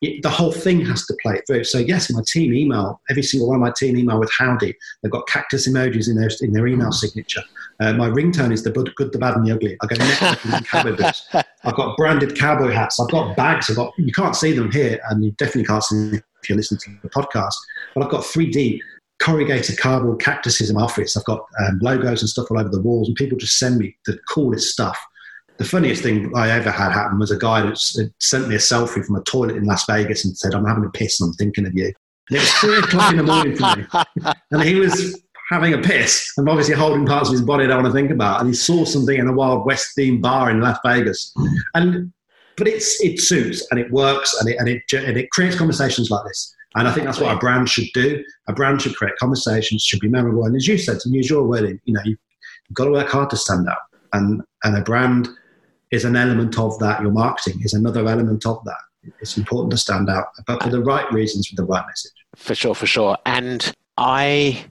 It, 0.02 0.22
the 0.22 0.30
whole 0.30 0.52
thing 0.52 0.84
has 0.84 1.06
to 1.06 1.16
play 1.22 1.40
through. 1.46 1.64
So 1.64 1.78
yes, 1.78 2.10
my 2.10 2.22
team 2.26 2.52
email, 2.52 3.00
every 3.08 3.22
single 3.22 3.48
one 3.48 3.56
of 3.56 3.62
my 3.62 3.72
team 3.74 3.96
email 3.96 4.20
with 4.20 4.30
howdy, 4.38 4.74
they've 5.02 5.12
got 5.12 5.26
cactus 5.26 5.66
emojis 5.66 6.08
in 6.08 6.16
their 6.16 6.28
in 6.40 6.52
their 6.52 6.66
email 6.66 6.92
signature. 6.92 7.42
Uh, 7.80 7.92
my 7.94 8.08
ringtone 8.08 8.52
is 8.52 8.62
the 8.62 8.70
good, 8.70 9.12
the 9.12 9.18
bad, 9.18 9.36
and 9.36 9.46
the 9.46 9.52
ugly. 9.52 9.76
I 9.82 9.86
go 9.86 9.96
networking 9.96 10.66
cowboy 10.66 10.96
boots. 10.96 11.28
I've 11.32 11.74
got 11.74 11.96
branded 11.96 12.38
cowboy 12.38 12.72
hats. 12.72 13.00
I've 13.00 13.10
got 13.10 13.36
bags. 13.36 13.70
I've 13.70 13.76
got 13.76 13.92
you 13.98 14.12
can't 14.12 14.36
see 14.36 14.52
them 14.52 14.70
here, 14.70 15.00
and 15.10 15.24
you 15.24 15.30
definitely 15.32 15.64
can't 15.64 15.82
see 15.82 16.10
them 16.10 16.22
if 16.42 16.48
you're 16.48 16.56
listening 16.56 16.80
to 16.80 16.90
the 17.02 17.10
podcast. 17.10 17.54
But 17.94 18.04
I've 18.04 18.10
got 18.10 18.22
3D 18.22 18.80
corrugated 19.18 19.78
cardboard 19.78 20.20
cactuses 20.20 20.70
in 20.70 20.76
my 20.76 20.82
office. 20.82 21.16
I've 21.16 21.24
got 21.24 21.46
um, 21.60 21.78
logos 21.80 22.22
and 22.22 22.28
stuff 22.28 22.50
all 22.50 22.58
over 22.58 22.68
the 22.68 22.80
walls, 22.80 23.08
and 23.08 23.16
people 23.16 23.38
just 23.38 23.58
send 23.58 23.78
me 23.78 23.96
the 24.06 24.18
coolest 24.28 24.70
stuff. 24.70 24.98
The 25.58 25.64
funniest 25.64 26.02
thing 26.02 26.32
I 26.36 26.50
ever 26.50 26.70
had 26.70 26.92
happen 26.92 27.18
was 27.18 27.30
a 27.30 27.38
guy 27.38 27.62
that 27.62 27.78
sent 28.20 28.48
me 28.48 28.56
a 28.56 28.58
selfie 28.58 29.04
from 29.04 29.16
a 29.16 29.22
toilet 29.22 29.56
in 29.56 29.64
Las 29.64 29.84
Vegas 29.86 30.24
and 30.24 30.36
said, 30.36 30.54
"I'm 30.54 30.66
having 30.66 30.84
a 30.84 30.90
piss 30.90 31.20
and 31.20 31.28
I'm 31.28 31.34
thinking 31.34 31.66
of 31.66 31.74
you." 31.74 31.92
And 32.28 32.36
it 32.36 32.40
was 32.40 32.52
three 32.54 32.78
o'clock 32.78 33.12
in 33.12 33.18
the 33.18 33.22
morning 33.22 33.56
for 33.56 33.76
me, 33.76 33.86
and 34.50 34.62
he 34.62 34.74
was 34.74 35.22
having 35.50 35.74
a 35.74 35.78
piss 35.78 36.32
and 36.36 36.48
obviously 36.48 36.74
holding 36.74 37.06
parts 37.06 37.28
of 37.28 37.32
his 37.32 37.42
body 37.42 37.64
I 37.64 37.68
don't 37.68 37.84
want 37.84 37.94
to 37.94 37.98
think 37.98 38.10
about. 38.10 38.40
And 38.40 38.48
he 38.48 38.54
saw 38.54 38.84
something 38.84 39.16
in 39.16 39.28
a 39.28 39.32
Wild 39.32 39.64
West 39.64 39.96
themed 39.96 40.20
bar 40.20 40.50
in 40.50 40.60
Las 40.60 40.78
Vegas, 40.84 41.32
and 41.74 42.12
but 42.56 42.68
it's 42.68 43.00
it 43.02 43.20
suits 43.20 43.66
and 43.70 43.80
it 43.80 43.90
works 43.90 44.34
and 44.40 44.48
it 44.48 44.56
and 44.58 44.68
it 44.68 44.82
and 44.92 45.16
it 45.16 45.30
creates 45.30 45.56
conversations 45.56 46.10
like 46.10 46.24
this. 46.26 46.54
And 46.76 46.86
I 46.86 46.92
think 46.92 47.06
that's 47.06 47.20
what 47.20 47.34
a 47.34 47.38
brand 47.38 47.70
should 47.70 47.88
do. 47.94 48.22
A 48.48 48.52
brand 48.52 48.82
should 48.82 48.94
create 48.96 49.16
conversations, 49.16 49.82
should 49.82 50.00
be 50.00 50.08
memorable. 50.08 50.44
And 50.44 50.54
as 50.54 50.68
you 50.68 50.76
said, 50.76 51.00
to 51.00 51.08
use 51.08 51.30
your 51.30 51.44
wording, 51.44 51.80
you 51.84 51.94
know, 51.94 52.02
you've 52.04 52.18
got 52.74 52.84
to 52.84 52.90
work 52.90 53.08
hard 53.08 53.30
to 53.30 53.36
stand 53.36 53.66
out. 53.66 53.78
And, 54.12 54.42
and 54.62 54.76
a 54.76 54.82
brand 54.82 55.26
is 55.90 56.04
an 56.04 56.16
element 56.16 56.58
of 56.58 56.78
that. 56.80 57.00
Your 57.00 57.12
marketing 57.12 57.60
is 57.62 57.72
another 57.72 58.06
element 58.06 58.46
of 58.46 58.62
that. 58.64 58.78
It's 59.20 59.36
important 59.36 59.70
to 59.70 59.78
stand 59.78 60.10
out, 60.10 60.26
but 60.46 60.62
for 60.62 60.68
the 60.68 60.82
right 60.82 61.10
reasons, 61.12 61.48
with 61.50 61.56
the 61.56 61.64
right 61.64 61.84
message. 61.86 62.12
For 62.34 62.54
sure, 62.56 62.74
for 62.74 62.86
sure. 62.86 63.16
And 63.24 63.72
I 63.96 64.66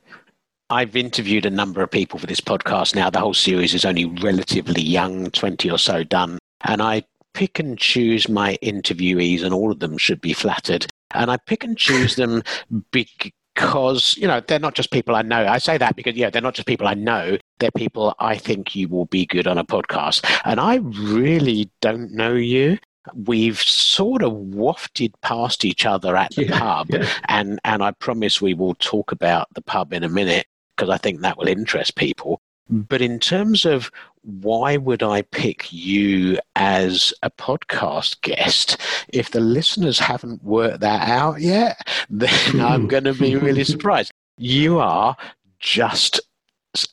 I've 0.70 0.96
interviewed 0.96 1.46
a 1.46 1.50
number 1.50 1.82
of 1.82 1.92
people 1.92 2.20
for 2.20 2.28
this 2.28 2.42
podcast 2.42 2.96
now. 2.96 3.10
The 3.10 3.20
whole 3.20 3.34
series 3.34 3.74
is 3.74 3.86
only 3.86 4.06
relatively 4.06 4.82
young, 4.82 5.32
20 5.32 5.70
or 5.72 5.78
so 5.78 6.04
done. 6.04 6.38
And 6.62 6.82
I 6.82 7.04
pick 7.34 7.60
and 7.60 7.78
choose 7.78 8.28
my 8.28 8.58
interviewees, 8.62 9.44
and 9.44 9.54
all 9.54 9.72
of 9.72 9.80
them 9.80 9.98
should 9.98 10.20
be 10.20 10.34
flattered 10.34 10.88
and 11.16 11.32
I 11.32 11.38
pick 11.38 11.64
and 11.64 11.78
choose 11.78 12.16
them 12.16 12.44
because 13.56 14.18
you 14.18 14.28
know 14.28 14.42
they're 14.42 14.60
not 14.60 14.76
just 14.76 14.92
people 14.92 15.16
I 15.16 15.22
know. 15.22 15.48
I 15.48 15.58
say 15.58 15.78
that 15.78 15.96
because 15.96 16.16
yeah, 16.16 16.30
they're 16.30 16.42
not 16.42 16.56
just 16.56 16.68
people 16.68 16.88
I 16.88 16.94
know. 16.94 17.38
They're 17.60 17.72
people 17.72 18.14
I 18.20 18.38
think 18.38 18.76
you 18.76 18.88
will 18.88 19.06
be 19.06 19.26
good 19.26 19.48
on 19.48 19.58
a 19.58 19.66
podcast, 19.66 20.26
and 20.44 20.60
I 20.60 20.76
really 20.76 21.70
don't 21.82 22.12
know 22.12 22.34
you. 22.34 22.78
We've 23.14 23.60
sort 23.60 24.24
of 24.24 24.34
wafted 24.34 25.14
past 25.22 25.64
each 25.64 25.86
other 25.86 26.16
at 26.16 26.36
the 26.36 26.46
yeah, 26.48 26.60
pub, 26.60 26.88
yeah. 26.90 27.10
and 27.28 27.60
and 27.64 27.82
I 27.82 27.92
promise 27.92 28.42
we 28.42 28.54
will 28.54 28.76
talk 28.76 29.12
about 29.12 29.48
the 29.54 29.62
pub 29.62 29.94
in 29.94 30.04
a 30.04 30.10
minute 30.10 30.48
because 30.76 30.90
I 30.90 30.98
think 30.98 31.22
that 31.22 31.38
will 31.38 31.48
interest 31.48 31.96
people. 31.96 32.42
But 32.68 33.02
in 33.02 33.20
terms 33.20 33.64
of 33.64 33.92
why 34.26 34.78
would 34.78 35.04
I 35.04 35.22
pick 35.22 35.72
you 35.72 36.40
as 36.56 37.14
a 37.22 37.30
podcast 37.30 38.22
guest? 38.22 38.78
If 39.10 39.32
the 39.32 39.40
listeners 39.40 40.00
haven't 40.00 40.44
worked 40.44 40.80
that 40.80 41.08
out 41.08 41.42
yet, 41.42 41.88
then 42.10 42.60
I'm 42.60 42.82
hmm. 42.82 42.88
going 42.88 43.04
to 43.04 43.14
be 43.14 43.36
really 43.36 43.64
surprised. 43.76 44.12
You 44.38 44.80
are 44.80 45.16
just 45.60 46.20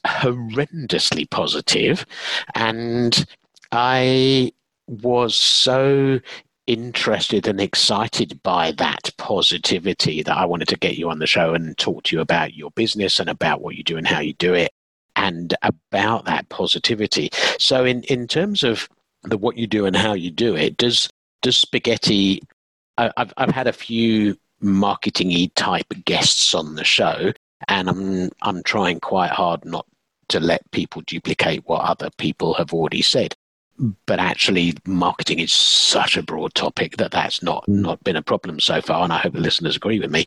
horrendously 0.06 1.28
positive, 1.30 2.06
and 2.54 3.26
I 3.72 4.52
was 4.86 5.34
so 5.34 6.20
interested 6.68 7.48
and 7.48 7.60
excited 7.60 8.40
by 8.44 8.70
that 8.72 9.10
positivity 9.18 10.22
that 10.22 10.36
I 10.36 10.44
wanted 10.44 10.68
to 10.68 10.78
get 10.78 10.96
you 10.96 11.10
on 11.10 11.18
the 11.18 11.26
show 11.26 11.54
and 11.54 11.76
talk 11.76 12.04
to 12.04 12.16
you 12.16 12.20
about 12.20 12.54
your 12.54 12.70
business 12.70 13.18
and 13.18 13.28
about 13.28 13.60
what 13.60 13.74
you 13.74 13.82
do 13.82 13.96
and 13.96 14.06
how 14.06 14.20
you 14.20 14.34
do 14.34 14.54
it 14.54 14.70
and 15.16 15.54
about 15.62 16.24
that 16.24 16.48
positivity. 16.48 17.30
So 17.58 17.84
in, 17.84 18.02
in 18.04 18.26
terms 18.26 18.62
of 18.62 18.88
the 19.22 19.38
what 19.38 19.56
you 19.56 19.66
do 19.66 19.86
and 19.86 19.96
how 19.96 20.14
you 20.14 20.30
do 20.30 20.56
it, 20.56 20.76
does 20.76 21.08
does 21.42 21.56
spaghetti 21.56 22.40
I've 22.98 23.32
I've 23.36 23.50
had 23.50 23.66
a 23.66 23.72
few 23.72 24.36
marketingy 24.62 25.52
type 25.54 25.92
guests 26.04 26.54
on 26.54 26.74
the 26.74 26.84
show 26.84 27.32
and 27.68 27.88
I'm 27.88 28.30
I'm 28.42 28.62
trying 28.62 29.00
quite 29.00 29.30
hard 29.30 29.64
not 29.64 29.86
to 30.28 30.40
let 30.40 30.70
people 30.70 31.02
duplicate 31.06 31.62
what 31.66 31.82
other 31.82 32.10
people 32.18 32.54
have 32.54 32.72
already 32.72 33.02
said 33.02 33.34
but 34.06 34.20
actually 34.20 34.74
marketing 34.86 35.38
is 35.40 35.52
such 35.52 36.16
a 36.16 36.22
broad 36.22 36.54
topic 36.54 36.96
that 36.98 37.10
that's 37.10 37.42
not 37.42 37.66
not 37.66 38.02
been 38.04 38.16
a 38.16 38.22
problem 38.22 38.60
so 38.60 38.80
far 38.80 39.02
and 39.02 39.12
i 39.12 39.18
hope 39.18 39.32
the 39.32 39.40
listeners 39.40 39.76
agree 39.76 39.98
with 39.98 40.10
me 40.10 40.24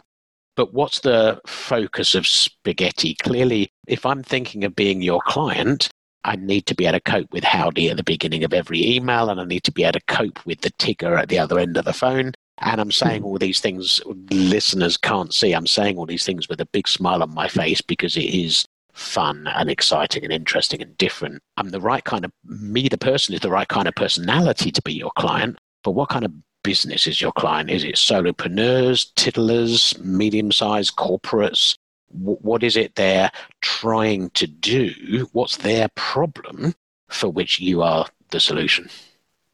but 0.56 0.74
what's 0.74 1.00
the 1.02 1.40
focus 1.46 2.16
of 2.16 2.28
spaghetti 2.28 3.16
clearly 3.16 3.72
if 3.88 4.06
i'm 4.06 4.24
thinking 4.24 4.64
of 4.64 4.76
being 4.76 5.02
your 5.02 5.22
client 5.26 5.90
i 6.24 6.36
need 6.36 6.66
to 6.66 6.76
be 6.76 6.86
able 6.86 6.98
to 6.98 7.12
cope 7.12 7.32
with 7.32 7.44
howdy 7.44 7.90
at 7.90 7.98
the 7.98 8.04
beginning 8.04 8.44
of 8.44 8.54
every 8.54 8.96
email 8.96 9.30
and 9.30 9.40
i 9.40 9.46
need 9.46 9.64
to 9.64 9.72
be 9.72 9.84
able 9.84 9.94
to 9.94 10.06
cope 10.08 10.46
with 10.46 10.62
the 10.62 10.72
tigger 10.72 11.20
at 11.20 11.30
the 11.30 11.40
other 11.40 11.60
end 11.60 11.78
of 11.78 11.86
the 11.86 11.94
phone 11.94 12.32
and 12.60 12.82
i'm 12.82 12.92
saying 12.92 13.22
hmm. 13.22 13.28
all 13.28 13.38
these 13.38 13.60
things 13.60 14.02
listeners 14.32 14.98
can't 14.98 15.34
see 15.34 15.54
i'm 15.54 15.68
saying 15.68 15.98
all 15.98 16.06
these 16.06 16.26
things 16.26 16.48
with 16.50 16.62
a 16.62 16.68
big 16.68 16.88
smile 16.88 17.22
on 17.22 17.34
my 17.34 17.48
face 17.48 17.82
because 17.82 18.16
it 18.18 18.34
is 18.34 18.66
fun 18.96 19.46
and 19.48 19.70
exciting 19.70 20.24
and 20.24 20.34
interesting 20.34 20.82
and 20.82 20.98
different. 20.98 21.42
I'm 21.58 21.70
the 21.70 21.82
right 21.82 22.04
kind 22.04 22.26
of, 22.26 22.32
me, 22.46 22.88
the 22.88 22.98
person, 22.98 23.36
is 23.36 23.42
the 23.42 23.52
right 23.52 23.68
kind 23.68 23.88
of 23.88 23.96
personality 23.96 24.72
to 24.72 24.82
be 24.82 24.94
your 24.94 25.12
client. 25.18 25.58
But 25.84 25.92
what 25.92 26.10
kind 26.10 26.26
of 26.26 26.32
business 26.66 27.06
is 27.06 27.22
your 27.22 27.32
client? 27.32 27.70
Is 27.70 27.84
it 27.84 27.96
solopreneurs, 27.96 29.14
tiddlers, 29.16 29.98
medium 30.00 30.52
sized 30.52 30.96
corporates? 30.96 31.78
what 32.18 32.64
is 32.64 32.78
it 32.78 32.96
they're 32.96 33.32
trying 33.62 34.30
to 34.32 34.48
do? 34.48 35.28
What's 35.34 35.58
their 35.58 35.90
problem 35.96 36.74
for 37.10 37.30
which 37.30 37.60
you 37.60 37.82
are 37.82 38.08
the 38.30 38.40
solution? 38.40 38.90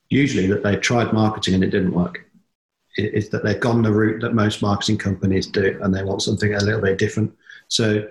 Usually, 0.09 0.47
that 0.47 0.63
they've 0.63 0.81
tried 0.81 1.13
marketing 1.13 1.55
and 1.55 1.63
it 1.63 1.69
didn't 1.69 1.93
work. 1.93 2.25
It's 2.97 3.29
that 3.29 3.43
they've 3.43 3.59
gone 3.59 3.81
the 3.81 3.91
route 3.91 4.21
that 4.21 4.33
most 4.33 4.61
marketing 4.61 4.97
companies 4.97 5.47
do 5.47 5.79
and 5.81 5.93
they 5.95 6.03
want 6.03 6.21
something 6.21 6.53
a 6.53 6.59
little 6.59 6.81
bit 6.81 6.97
different. 6.97 7.33
So, 7.69 8.07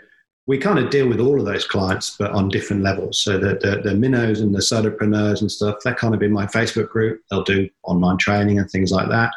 we 0.47 0.59
kind 0.59 0.79
of 0.79 0.91
deal 0.91 1.09
with 1.09 1.21
all 1.21 1.39
of 1.39 1.47
those 1.47 1.67
clients, 1.67 2.17
but 2.17 2.33
on 2.33 2.49
different 2.49 2.83
levels. 2.83 3.21
So 3.21 3.39
the, 3.39 3.59
the, 3.61 3.83
the 3.85 3.95
minnows 3.95 4.41
and 4.41 4.55
the 4.55 4.61
solopreneurs 4.61 5.41
and 5.41 5.51
stuff, 5.51 5.77
they're 5.85 5.95
kind 5.95 6.15
of 6.15 6.23
in 6.23 6.33
my 6.33 6.47
Facebook 6.47 6.89
group. 6.89 7.23
They'll 7.31 7.45
do 7.45 7.69
online 7.85 8.17
training 8.17 8.59
and 8.59 8.69
things 8.71 8.91
like 8.91 9.09
that. 9.11 9.33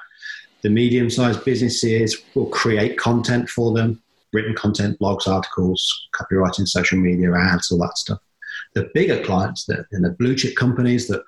The 0.61 0.69
medium 0.69 1.09
sized 1.09 1.43
businesses 1.43 2.23
will 2.35 2.47
create 2.47 2.97
content 2.97 3.49
for 3.49 3.73
them, 3.73 4.01
written 4.31 4.55
content, 4.55 4.97
blogs, 4.99 5.27
articles, 5.27 6.07
copywriting, 6.15 6.67
social 6.67 6.97
media, 6.97 7.33
ads, 7.33 7.71
all 7.71 7.79
that 7.79 7.97
stuff. 7.97 8.19
The 8.73 8.89
bigger 8.93 9.21
clients, 9.23 9.65
the, 9.65 9.85
and 9.91 10.05
the 10.05 10.11
blue 10.11 10.35
chip 10.35 10.55
companies 10.55 11.07
that 11.07 11.23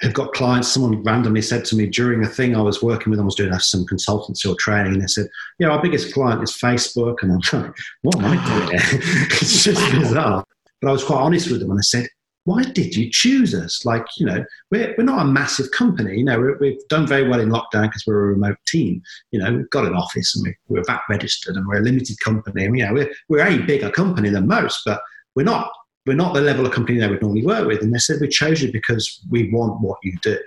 have 0.00 0.14
got 0.14 0.32
clients. 0.32 0.68
Someone 0.68 1.02
randomly 1.02 1.42
said 1.42 1.64
to 1.66 1.76
me 1.76 1.86
during 1.86 2.24
a 2.24 2.28
thing 2.28 2.54
I 2.54 2.60
was 2.60 2.82
working 2.82 3.10
with, 3.10 3.20
I 3.20 3.24
was 3.24 3.34
doing 3.34 3.52
some 3.58 3.84
consultancy 3.86 4.48
or 4.50 4.54
training, 4.56 4.94
and 4.94 5.02
they 5.02 5.06
said, 5.06 5.28
"Yeah, 5.58 5.68
our 5.68 5.82
biggest 5.82 6.14
client 6.14 6.42
is 6.42 6.52
Facebook." 6.52 7.16
And 7.22 7.32
I'm 7.32 7.60
like, 7.60 7.74
"What 8.02 8.16
am 8.16 8.24
I 8.26 8.46
doing?" 8.46 8.70
it's 8.80 9.64
just 9.64 9.92
bizarre. 9.92 10.44
But 10.80 10.88
I 10.88 10.92
was 10.92 11.04
quite 11.04 11.20
honest 11.20 11.50
with 11.50 11.60
them, 11.60 11.70
and 11.70 11.80
I 11.80 11.82
said, 11.82 12.08
"Why 12.44 12.62
did 12.62 12.94
you 12.94 13.10
choose 13.10 13.54
us? 13.54 13.84
Like, 13.84 14.06
you 14.18 14.26
know, 14.26 14.44
we're 14.70 14.94
we're 14.96 15.04
not 15.04 15.22
a 15.22 15.28
massive 15.28 15.70
company. 15.72 16.18
You 16.18 16.24
know, 16.24 16.56
we 16.60 16.74
have 16.74 16.88
done 16.88 17.06
very 17.06 17.28
well 17.28 17.40
in 17.40 17.48
lockdown 17.48 17.88
because 17.88 18.04
we're 18.06 18.24
a 18.24 18.28
remote 18.28 18.58
team. 18.66 19.02
You 19.32 19.40
know, 19.40 19.52
we've 19.52 19.70
got 19.70 19.86
an 19.86 19.94
office 19.94 20.36
and 20.36 20.46
we, 20.46 20.54
we're 20.68 20.84
VAT 20.84 21.02
registered 21.08 21.56
and 21.56 21.66
we're 21.66 21.78
a 21.78 21.82
limited 21.82 22.18
company. 22.20 22.64
And, 22.64 22.78
you 22.78 22.86
know, 22.86 22.92
we're 22.94 23.10
we're 23.28 23.46
a 23.46 23.58
bigger 23.58 23.90
company 23.90 24.28
than 24.28 24.46
most, 24.46 24.82
but 24.86 25.00
we're 25.34 25.42
not 25.42 25.72
we're 26.08 26.14
not 26.14 26.34
the 26.34 26.40
level 26.40 26.66
of 26.66 26.72
company 26.72 26.98
they 26.98 27.06
would 27.06 27.22
normally 27.22 27.44
work 27.44 27.66
with. 27.66 27.82
And 27.82 27.94
they 27.94 27.98
said, 27.98 28.16
we 28.20 28.28
chose 28.28 28.62
you 28.62 28.72
because 28.72 29.20
we 29.30 29.50
want 29.52 29.80
what 29.80 29.98
you 30.02 30.16
do. 30.22 30.38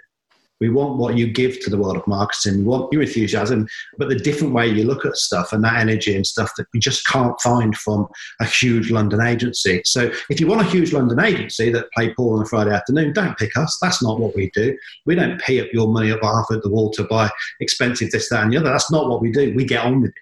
We 0.60 0.70
want 0.70 0.98
what 0.98 1.18
you 1.18 1.32
give 1.32 1.60
to 1.62 1.72
the 1.72 1.77
world 1.77 1.98
of 1.98 2.06
marketing. 2.06 2.60
We 2.60 2.63
want 2.65 2.94
your 2.94 3.01
enthusiasm, 3.01 3.68
but 3.98 4.10
the 4.10 4.15
different 4.15 4.53
way 4.53 4.68
you 4.68 4.84
look 4.84 5.06
at 5.06 5.18
stuff 5.18 5.53
and 5.53 5.63
that 5.63 5.80
energy 5.80 6.15
and 6.15 6.25
stuff 6.25 6.51
that 6.58 6.68
we 6.72 6.80
just 6.80 7.06
can't 7.08 7.39
find 7.41 7.75
from 7.75 8.08
a 8.39 8.46
huge 8.46 8.91
London 8.91 9.22
agency. 9.22 9.82
So 9.86 10.12
if 10.30 10.39
you 10.39 10.46
want 10.46 10.62
a 10.62 10.70
huge 10.70 10.94
London 10.94 11.20
agency 11.20 11.72
that 11.72 11.91
play 11.94 12.13
pool 12.13 12.38
on 12.38 12.44
a 12.44 12.46
Friday 12.46 12.72
afternoon, 12.72 13.13
don't 13.13 13.38
pick 13.39 13.58
us. 13.58 13.77
That's 13.82 14.03
not 14.03 14.20
what 14.20 14.36
we 14.36 14.51
do. 14.51 14.77
We 15.08 15.15
don't 15.15 15.41
pay 15.41 15.60
up 15.62 15.68
your 15.74 15.88
money 15.88 16.12
up 16.12 16.22
half 16.22 16.46
at 16.51 16.62
the 16.62 16.70
wall 16.70 16.91
to 16.91 17.06
buy 17.06 17.32
expensive 17.60 18.12
this, 18.12 18.30
that, 18.30 18.44
and 18.44 18.53
the 18.53 18.58
other. 18.58 18.70
That's 18.70 18.91
not 18.91 19.10
what 19.10 19.22
we 19.22 19.32
do. 19.32 19.53
We 19.56 19.65
get 19.65 19.84
on 19.84 20.01
with 20.01 20.12
it 20.12 20.15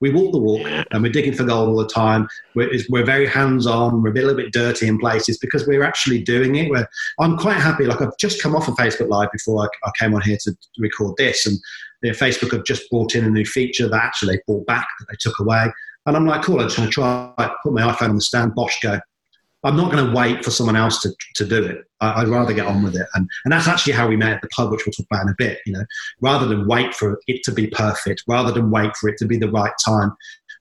we 0.00 0.10
walk 0.10 0.32
the 0.32 0.38
walk 0.38 0.66
and 0.90 1.02
we're 1.02 1.12
digging 1.12 1.32
for 1.32 1.44
gold 1.44 1.68
all 1.68 1.76
the 1.76 1.88
time. 1.88 2.28
We're, 2.54 2.70
we're 2.90 3.04
very 3.04 3.26
hands 3.26 3.66
on. 3.66 4.02
We're 4.02 4.10
a, 4.10 4.12
bit, 4.12 4.24
a 4.24 4.26
little 4.26 4.42
bit 4.42 4.52
dirty 4.52 4.88
in 4.88 4.98
places 4.98 5.38
because 5.38 5.66
we're 5.66 5.82
actually 5.82 6.22
doing 6.22 6.56
it. 6.56 6.70
We're, 6.70 6.86
I'm 7.18 7.36
quite 7.36 7.56
happy. 7.56 7.84
Like 7.84 8.02
I've 8.02 8.16
just 8.18 8.42
come 8.42 8.54
off 8.54 8.68
of 8.68 8.74
Facebook 8.74 9.08
Live 9.08 9.32
before 9.32 9.64
I, 9.64 9.88
I 9.88 9.90
came 9.98 10.14
on 10.14 10.20
here 10.20 10.38
to 10.42 10.56
record 10.78 11.14
this, 11.16 11.46
and 11.46 11.58
you 12.02 12.10
know, 12.10 12.16
Facebook 12.16 12.52
have 12.52 12.64
just 12.64 12.90
brought 12.90 13.14
in 13.14 13.24
a 13.24 13.30
new 13.30 13.44
feature 13.44 13.88
that 13.88 14.04
actually 14.04 14.36
they 14.36 14.42
brought 14.46 14.66
back 14.66 14.86
that 14.98 15.06
they 15.10 15.16
took 15.18 15.38
away. 15.38 15.66
And 16.04 16.16
I'm 16.16 16.26
like, 16.26 16.42
cool. 16.42 16.60
I'm 16.60 16.66
just 16.66 16.76
going 16.76 16.88
to 16.88 16.92
try. 16.92 17.32
Put 17.62 17.72
my 17.72 17.82
iPhone 17.82 18.10
on 18.10 18.14
the 18.16 18.20
stand. 18.20 18.54
Bosh, 18.54 18.78
go. 18.80 19.00
I'm 19.66 19.76
not 19.76 19.90
going 19.90 20.06
to 20.06 20.12
wait 20.12 20.44
for 20.44 20.52
someone 20.52 20.76
else 20.76 21.02
to, 21.02 21.10
to 21.34 21.44
do 21.44 21.64
it. 21.64 21.84
I, 22.00 22.22
would 22.22 22.32
rather 22.32 22.52
get 22.52 22.66
on 22.66 22.82
with 22.82 22.94
it. 22.94 23.06
And, 23.14 23.28
and 23.44 23.52
that's 23.52 23.66
actually 23.66 23.94
how 23.94 24.06
we 24.06 24.16
met 24.16 24.32
at 24.32 24.42
the 24.42 24.48
pub, 24.48 24.70
which 24.70 24.86
we'll 24.86 24.92
talk 24.92 25.06
about 25.10 25.24
in 25.24 25.30
a 25.30 25.34
bit. 25.36 25.58
You 25.66 25.72
know, 25.72 25.84
rather 26.20 26.46
than 26.46 26.68
wait 26.68 26.94
for 26.94 27.20
it 27.26 27.42
to 27.44 27.52
be 27.52 27.66
perfect, 27.66 28.22
rather 28.28 28.52
than 28.52 28.70
wait 28.70 28.96
for 28.96 29.08
it 29.08 29.18
to 29.18 29.26
be 29.26 29.38
the 29.38 29.50
right 29.50 29.72
time, 29.84 30.12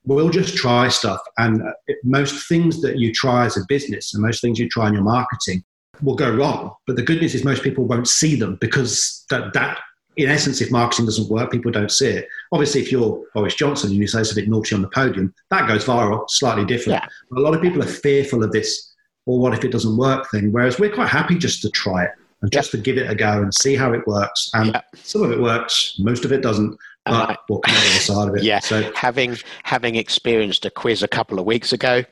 we'll 0.05 0.29
just 0.29 0.55
try 0.55 0.88
stuff. 0.88 1.19
And 1.38 1.62
uh, 1.62 1.74
it, 1.88 1.97
most 2.03 2.47
things 2.47 2.81
that 2.81 2.97
you 2.97 3.13
try 3.13 3.45
as 3.45 3.57
a 3.57 3.65
business 3.67 4.13
and 4.13 4.24
most 4.24 4.41
things 4.41 4.57
you 4.57 4.67
try 4.69 4.88
in 4.88 4.95
your 4.95 5.03
marketing 5.03 5.63
will 6.01 6.15
go 6.15 6.33
wrong. 6.33 6.74
But 6.88 6.95
the 6.95 7.03
good 7.03 7.21
news 7.21 7.35
is 7.35 7.43
most 7.43 7.63
people 7.63 7.85
won't 7.85 8.07
see 8.07 8.35
them 8.35 8.57
because 8.59 9.24
that, 9.29 9.53
that 9.53 9.79
in 10.17 10.29
essence, 10.29 10.62
if 10.62 10.71
marketing 10.71 11.05
doesn't 11.05 11.29
work, 11.29 11.51
people 11.51 11.71
don't 11.71 11.91
see 11.91 12.07
it. 12.07 12.27
Obviously, 12.51 12.81
if 12.81 12.91
you're 12.91 13.21
Boris 13.33 13.55
Johnson 13.55 13.91
and 13.91 14.00
you 14.00 14.07
say 14.07 14.24
something 14.24 14.50
naughty 14.50 14.74
on 14.74 14.81
the 14.81 14.89
podium, 14.89 15.33
that 15.51 15.67
goes 15.67 15.85
viral, 15.85 16.29
slightly 16.29 16.65
different. 16.65 17.03
Yeah. 17.03 17.38
a 17.38 17.41
lot 17.41 17.53
of 17.53 17.62
people 17.62 17.83
are 17.83 17.88
fearful 17.88 18.43
of 18.43 18.51
this 18.51 18.94
or 19.25 19.39
what 19.39 19.53
if 19.53 19.63
it 19.63 19.72
doesn't 19.72 19.98
work 19.98 20.29
thing. 20.29 20.51
Whereas 20.51 20.79
we're 20.79 20.94
quite 20.94 21.10
happy 21.10 21.36
just 21.36 21.62
to 21.63 21.70
try 21.70 22.05
it 22.05 22.12
and 22.41 22.51
just 22.51 22.72
to 22.72 22.77
give 22.77 22.98
it 22.98 23.10
a 23.10 23.15
go 23.15 23.41
and 23.41 23.53
see 23.53 23.75
how 23.75 23.94
it 23.94 24.05
works. 24.08 24.50
And 24.53 24.82
some 24.96 25.24
of 25.24 25.32
it 25.32 25.41
works, 25.41 25.96
most 26.00 26.25
of 26.25 26.32
it 26.32 26.41
doesn't. 26.41 26.77
Uh, 27.08 27.27
but 27.27 27.39
we'll 27.50 27.60
come 27.60 27.75
on 27.75 27.82
the 27.82 27.89
side 28.00 28.27
of 28.29 28.36
it. 28.36 28.44
Yeah. 28.44 28.60
So 28.60 28.91
having 28.96 29.38
having 29.63 29.96
experienced 29.96 30.65
a 30.65 30.72
quiz 30.72 31.03
a 31.03 31.08
couple 31.08 31.38
of 31.38 31.46
weeks 31.46 31.72
ago, 31.72 32.03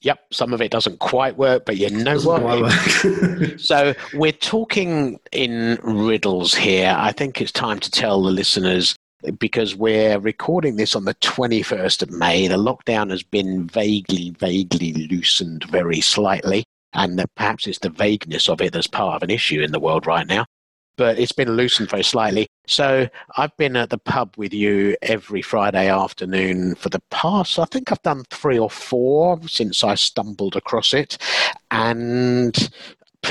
yep, 0.00 0.20
some 0.30 0.52
of 0.52 0.62
it 0.62 0.70
doesn't 0.70 0.98
quite 1.00 1.36
work, 1.36 1.64
but 1.66 1.76
you 1.76 1.90
know 1.90 2.18
what? 2.20 2.70
so 3.60 3.94
we're 4.14 4.32
talking 4.32 5.20
in 5.32 5.78
riddles 5.82 6.54
here. 6.54 6.94
I 6.96 7.12
think 7.12 7.40
it's 7.40 7.52
time 7.52 7.78
to 7.80 7.90
tell 7.90 8.22
the 8.22 8.30
listeners 8.30 8.96
because 9.38 9.74
we're 9.74 10.18
recording 10.18 10.76
this 10.76 10.94
on 10.94 11.04
the 11.04 11.14
21st 11.14 12.02
of 12.02 12.10
May. 12.10 12.46
The 12.46 12.56
lockdown 12.56 13.10
has 13.10 13.22
been 13.22 13.66
vaguely, 13.66 14.30
vaguely 14.30 14.92
loosened 14.92 15.64
very 15.64 16.00
slightly, 16.00 16.64
and 16.92 17.24
perhaps 17.36 17.66
it's 17.66 17.78
the 17.78 17.90
vagueness 17.90 18.48
of 18.48 18.60
it 18.60 18.72
that's 18.72 18.86
part 18.86 19.16
of 19.16 19.22
an 19.22 19.30
issue 19.30 19.60
in 19.60 19.72
the 19.72 19.80
world 19.80 20.06
right 20.06 20.26
now. 20.26 20.44
But 20.96 21.18
it's 21.18 21.32
been 21.32 21.56
loosened 21.56 21.90
very 21.90 22.04
slightly. 22.04 22.46
So 22.66 23.08
I've 23.36 23.56
been 23.56 23.76
at 23.76 23.90
the 23.90 23.98
pub 23.98 24.34
with 24.36 24.52
you 24.52 24.96
every 25.02 25.42
Friday 25.42 25.88
afternoon 25.88 26.74
for 26.74 26.90
the 26.90 27.02
past, 27.10 27.58
I 27.58 27.64
think 27.64 27.90
I've 27.90 28.02
done 28.02 28.24
three 28.30 28.58
or 28.58 28.70
four 28.70 29.40
since 29.48 29.82
I 29.82 29.94
stumbled 29.94 30.54
across 30.54 30.92
it. 30.92 31.18
And 31.70 32.70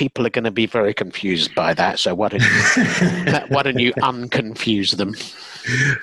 people 0.02 0.26
are 0.26 0.32
going 0.32 0.44
to 0.44 0.50
be 0.50 0.66
very 0.66 0.96
confused 0.96 1.54
by 1.54 1.76
that. 1.76 2.00
So 2.00 2.16
why 2.16 2.30
don't 2.30 2.42
you, 2.42 2.50
why 3.50 3.62
don't 3.62 3.78
you 3.78 3.94
unconfuse 4.02 4.96
them? 4.98 5.14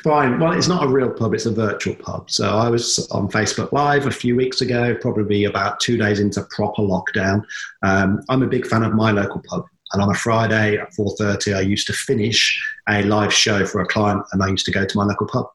Fine. 0.04 0.38
Well, 0.38 0.52
it's 0.52 0.68
not 0.68 0.84
a 0.84 0.88
real 0.88 1.10
pub; 1.10 1.34
it's 1.34 1.46
a 1.46 1.50
virtual 1.50 1.96
pub. 1.96 2.30
So 2.30 2.48
I 2.48 2.68
was 2.68 3.08
on 3.10 3.28
Facebook 3.28 3.72
Live 3.72 4.06
a 4.06 4.12
few 4.12 4.36
weeks 4.36 4.60
ago, 4.60 4.94
probably 5.00 5.46
about 5.46 5.80
two 5.80 5.96
days 5.96 6.20
into 6.20 6.46
proper 6.50 6.82
lockdown. 6.82 7.42
Um, 7.82 8.22
I'm 8.28 8.44
a 8.44 8.46
big 8.46 8.68
fan 8.68 8.84
of 8.84 8.94
my 8.94 9.10
local 9.10 9.42
pub. 9.48 9.64
And 9.92 10.02
on 10.02 10.10
a 10.10 10.14
Friday 10.14 10.76
at 10.76 10.92
4.30, 10.92 11.56
I 11.56 11.60
used 11.60 11.86
to 11.88 11.94
finish 11.94 12.40
a 12.90 13.02
live 13.04 13.32
show 13.32 13.64
for 13.64 13.80
a 13.80 13.86
client 13.86 14.22
and 14.32 14.42
I 14.42 14.48
used 14.48 14.66
to 14.66 14.70
go 14.70 14.84
to 14.84 14.96
my 14.98 15.04
local 15.04 15.26
pub. 15.26 15.46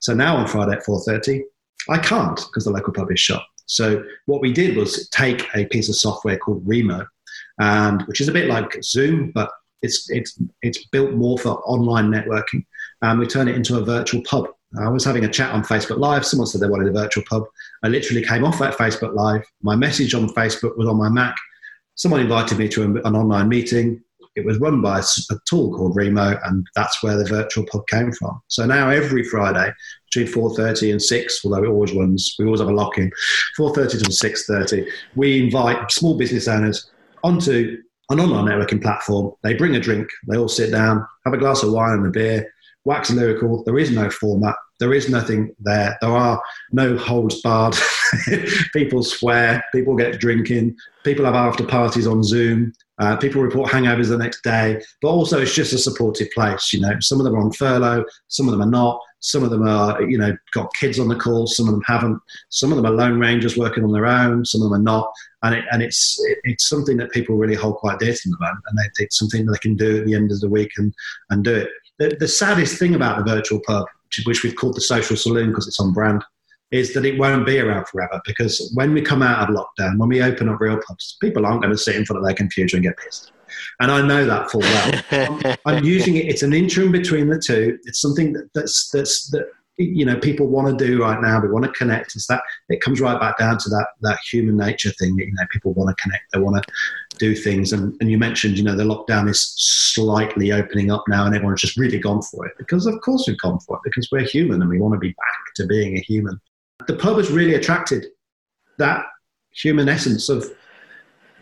So 0.00 0.14
now 0.14 0.34
on 0.34 0.48
Friday 0.48 0.72
at 0.72 0.86
4.30, 0.86 1.42
I 1.90 1.98
can't 1.98 2.36
because 2.36 2.64
the 2.64 2.70
local 2.70 2.94
pub 2.94 3.12
is 3.12 3.20
shut. 3.20 3.42
So 3.66 4.02
what 4.24 4.40
we 4.40 4.50
did 4.50 4.78
was 4.78 5.08
take 5.10 5.46
a 5.54 5.66
piece 5.66 5.90
of 5.90 5.96
software 5.96 6.38
called 6.38 6.62
Remo, 6.64 7.06
and 7.62 8.02
which 8.02 8.20
is 8.20 8.28
a 8.28 8.32
bit 8.32 8.48
like 8.48 8.82
Zoom, 8.82 9.30
but 9.30 9.48
it's 9.82 10.10
it's 10.10 10.36
it's 10.62 10.84
built 10.86 11.12
more 11.12 11.38
for 11.38 11.60
online 11.64 12.10
networking. 12.10 12.64
And 13.02 13.20
we 13.20 13.26
turn 13.26 13.48
it 13.48 13.54
into 13.54 13.78
a 13.78 13.84
virtual 13.84 14.20
pub. 14.22 14.48
I 14.80 14.88
was 14.88 15.04
having 15.04 15.24
a 15.24 15.30
chat 15.30 15.52
on 15.52 15.62
Facebook 15.62 15.98
Live. 15.98 16.26
Someone 16.26 16.46
said 16.46 16.60
they 16.60 16.68
wanted 16.68 16.88
a 16.88 17.00
virtual 17.00 17.22
pub. 17.28 17.44
I 17.84 17.88
literally 17.88 18.24
came 18.24 18.44
off 18.44 18.58
that 18.58 18.76
Facebook 18.76 19.14
Live. 19.14 19.44
My 19.62 19.76
message 19.76 20.12
on 20.14 20.28
Facebook 20.30 20.76
was 20.76 20.88
on 20.88 20.96
my 20.96 21.08
Mac. 21.08 21.36
Someone 21.94 22.20
invited 22.20 22.58
me 22.58 22.68
to 22.68 22.82
an 22.82 23.14
online 23.16 23.48
meeting. 23.48 24.02
it 24.34 24.46
was 24.46 24.58
run 24.58 24.80
by 24.80 24.98
a 24.98 25.34
tool 25.46 25.72
called 25.74 25.94
Remo, 25.94 26.40
and 26.44 26.66
that's 26.74 27.02
where 27.02 27.16
the 27.16 27.26
virtual 27.26 27.66
pub 27.70 27.86
came 27.86 28.10
from. 28.12 28.40
So 28.48 28.66
now 28.66 28.88
every 28.88 29.24
Friday 29.24 29.70
between 30.06 30.34
4.30 30.34 30.92
and 30.92 31.02
6, 31.02 31.40
although 31.44 31.64
it 31.64 31.68
always 31.68 31.94
runs, 31.94 32.34
we 32.38 32.46
always 32.46 32.60
have 32.60 32.70
a 32.70 32.72
lock-in, 32.72 33.10
4.30 33.58 33.90
to 33.90 34.10
6.30, 34.10 34.86
we 35.14 35.44
invite 35.44 35.90
small 35.92 36.16
business 36.16 36.48
owners 36.48 36.90
onto 37.22 37.78
an 38.10 38.20
online 38.20 38.46
networking 38.46 38.82
platform. 38.82 39.32
They 39.42 39.54
bring 39.54 39.76
a 39.76 39.80
drink, 39.80 40.08
they 40.28 40.36
all 40.36 40.48
sit 40.48 40.70
down, 40.70 41.06
have 41.24 41.34
a 41.34 41.38
glass 41.38 41.62
of 41.62 41.72
wine 41.72 41.94
and 41.94 42.06
a 42.06 42.10
beer, 42.10 42.52
wax 42.84 43.10
lyrical. 43.10 43.62
There 43.64 43.78
is 43.78 43.90
no 43.90 44.10
format. 44.10 44.56
There 44.80 44.92
is 44.92 45.08
nothing 45.08 45.54
there. 45.60 45.96
There 46.00 46.10
are 46.10 46.42
no 46.72 46.96
holds 46.96 47.40
barred. 47.40 47.76
people 48.72 49.04
swear. 49.04 49.62
People 49.72 49.96
get 49.96 50.18
drinking. 50.18 50.76
People 51.04 51.24
have 51.24 51.34
after 51.34 51.64
parties 51.64 52.06
on 52.06 52.24
Zoom. 52.24 52.72
Uh, 52.98 53.16
people 53.16 53.42
report 53.42 53.70
hangovers 53.70 54.08
the 54.08 54.18
next 54.18 54.42
day. 54.42 54.82
But 55.00 55.08
also, 55.08 55.40
it's 55.40 55.54
just 55.54 55.72
a 55.72 55.78
supportive 55.78 56.28
place. 56.34 56.72
You 56.72 56.80
know, 56.80 56.98
some 57.00 57.20
of 57.20 57.24
them 57.24 57.34
are 57.34 57.40
on 57.40 57.52
furlough. 57.52 58.04
Some 58.28 58.48
of 58.48 58.52
them 58.52 58.62
are 58.62 58.70
not. 58.70 59.00
Some 59.22 59.42
of 59.42 59.50
them 59.50 59.66
are, 59.66 60.02
you 60.02 60.18
know, 60.18 60.36
got 60.52 60.74
kids 60.74 60.98
on 60.98 61.08
the 61.08 61.16
call. 61.16 61.46
Some 61.46 61.66
of 61.68 61.72
them 61.72 61.82
haven't. 61.86 62.20
Some 62.50 62.70
of 62.70 62.76
them 62.76 62.86
are 62.86 62.92
lone 62.92 63.18
rangers 63.18 63.56
working 63.56 63.84
on 63.84 63.92
their 63.92 64.06
own. 64.06 64.44
Some 64.44 64.62
of 64.62 64.70
them 64.70 64.80
are 64.80 64.82
not. 64.82 65.10
And, 65.42 65.54
it, 65.54 65.64
and 65.72 65.82
it's 65.82 66.22
it, 66.24 66.38
it's 66.44 66.68
something 66.68 66.96
that 66.98 67.10
people 67.12 67.36
really 67.36 67.54
hold 67.54 67.76
quite 67.76 67.98
dear 67.98 68.14
to 68.14 68.30
them, 68.30 68.38
and 68.42 68.78
they, 68.78 69.04
it's 69.04 69.18
something 69.18 69.46
that 69.46 69.52
they 69.52 69.58
can 69.58 69.76
do 69.76 70.00
at 70.00 70.06
the 70.06 70.14
end 70.14 70.30
of 70.30 70.40
the 70.40 70.48
week 70.48 70.70
and 70.76 70.92
and 71.30 71.42
do 71.42 71.54
it 71.54 71.70
the, 71.98 72.16
the 72.16 72.28
saddest 72.28 72.78
thing 72.78 72.94
about 72.94 73.18
the 73.18 73.30
virtual 73.30 73.60
pub, 73.66 73.86
which 74.24 74.42
we've 74.42 74.56
called 74.56 74.76
the 74.76 74.80
social 74.80 75.16
saloon 75.16 75.50
because 75.50 75.68
it's 75.68 75.80
on 75.80 75.92
brand, 75.92 76.24
is 76.70 76.94
that 76.94 77.04
it 77.04 77.18
won't 77.18 77.46
be 77.46 77.58
around 77.58 77.86
forever. 77.86 78.20
Because 78.26 78.72
when 78.74 78.92
we 78.92 79.02
come 79.02 79.22
out 79.22 79.48
of 79.48 79.54
lockdown, 79.54 79.98
when 79.98 80.08
we 80.08 80.22
open 80.22 80.48
up 80.48 80.60
real 80.60 80.80
pubs, 80.86 81.16
people 81.20 81.46
aren't 81.46 81.62
going 81.62 81.74
to 81.74 81.78
sit 81.78 81.96
in 81.96 82.04
front 82.04 82.18
of 82.18 82.26
their 82.26 82.34
computer 82.34 82.76
and 82.76 82.84
get 82.84 82.96
pissed. 82.96 83.32
And 83.80 83.90
I 83.90 84.06
know 84.06 84.24
that 84.26 84.50
full 84.50 84.60
well. 84.60 85.02
I'm, 85.64 85.76
I'm, 85.76 85.84
using 85.84 86.16
it. 86.16 86.26
It's 86.26 86.42
an 86.42 86.52
interim 86.52 86.92
between 86.92 87.28
the 87.28 87.38
two. 87.38 87.78
It's 87.84 88.00
something 88.00 88.32
that, 88.32 88.50
that's 88.54 88.90
that's 88.90 89.28
that 89.30 89.46
you 89.78 90.04
know 90.04 90.18
people 90.18 90.46
want 90.46 90.78
to 90.78 90.84
do 90.84 91.02
right 91.02 91.20
now. 91.20 91.40
They 91.40 91.48
want 91.48 91.64
to 91.64 91.72
connect. 91.72 92.14
It's 92.14 92.26
that 92.26 92.42
it 92.68 92.80
comes 92.80 93.00
right 93.00 93.18
back 93.18 93.38
down 93.38 93.58
to 93.58 93.68
that 93.70 93.88
that 94.02 94.18
human 94.30 94.56
nature 94.56 94.90
thing. 94.90 95.16
That, 95.16 95.26
you 95.26 95.32
know, 95.32 95.46
people 95.50 95.72
want 95.74 95.96
to 95.96 96.02
connect. 96.02 96.24
They 96.32 96.40
want 96.40 96.62
to 96.62 96.72
do 97.18 97.34
things. 97.34 97.72
And, 97.72 97.94
and 98.00 98.10
you 98.10 98.18
mentioned, 98.18 98.58
you 98.58 98.64
know, 98.64 98.74
the 98.74 98.84
lockdown 98.84 99.28
is 99.28 99.54
slightly 99.94 100.52
opening 100.52 100.90
up 100.90 101.04
now, 101.08 101.24
and 101.24 101.34
everyone's 101.34 101.60
just 101.60 101.76
really 101.76 101.98
gone 101.98 102.22
for 102.22 102.46
it 102.46 102.52
because, 102.58 102.86
of 102.86 103.00
course, 103.00 103.24
we've 103.26 103.38
gone 103.38 103.60
for 103.60 103.76
it 103.76 103.82
because 103.84 104.08
we're 104.10 104.22
human 104.22 104.60
and 104.60 104.70
we 104.70 104.80
want 104.80 104.94
to 104.94 104.98
be 104.98 105.10
back 105.10 105.54
to 105.56 105.66
being 105.66 105.96
a 105.96 106.00
human. 106.00 106.40
The 106.86 106.96
pub 106.96 107.18
has 107.18 107.30
really 107.30 107.54
attracted 107.54 108.06
that 108.78 109.06
human 109.52 109.88
essence 109.88 110.28
of 110.28 110.50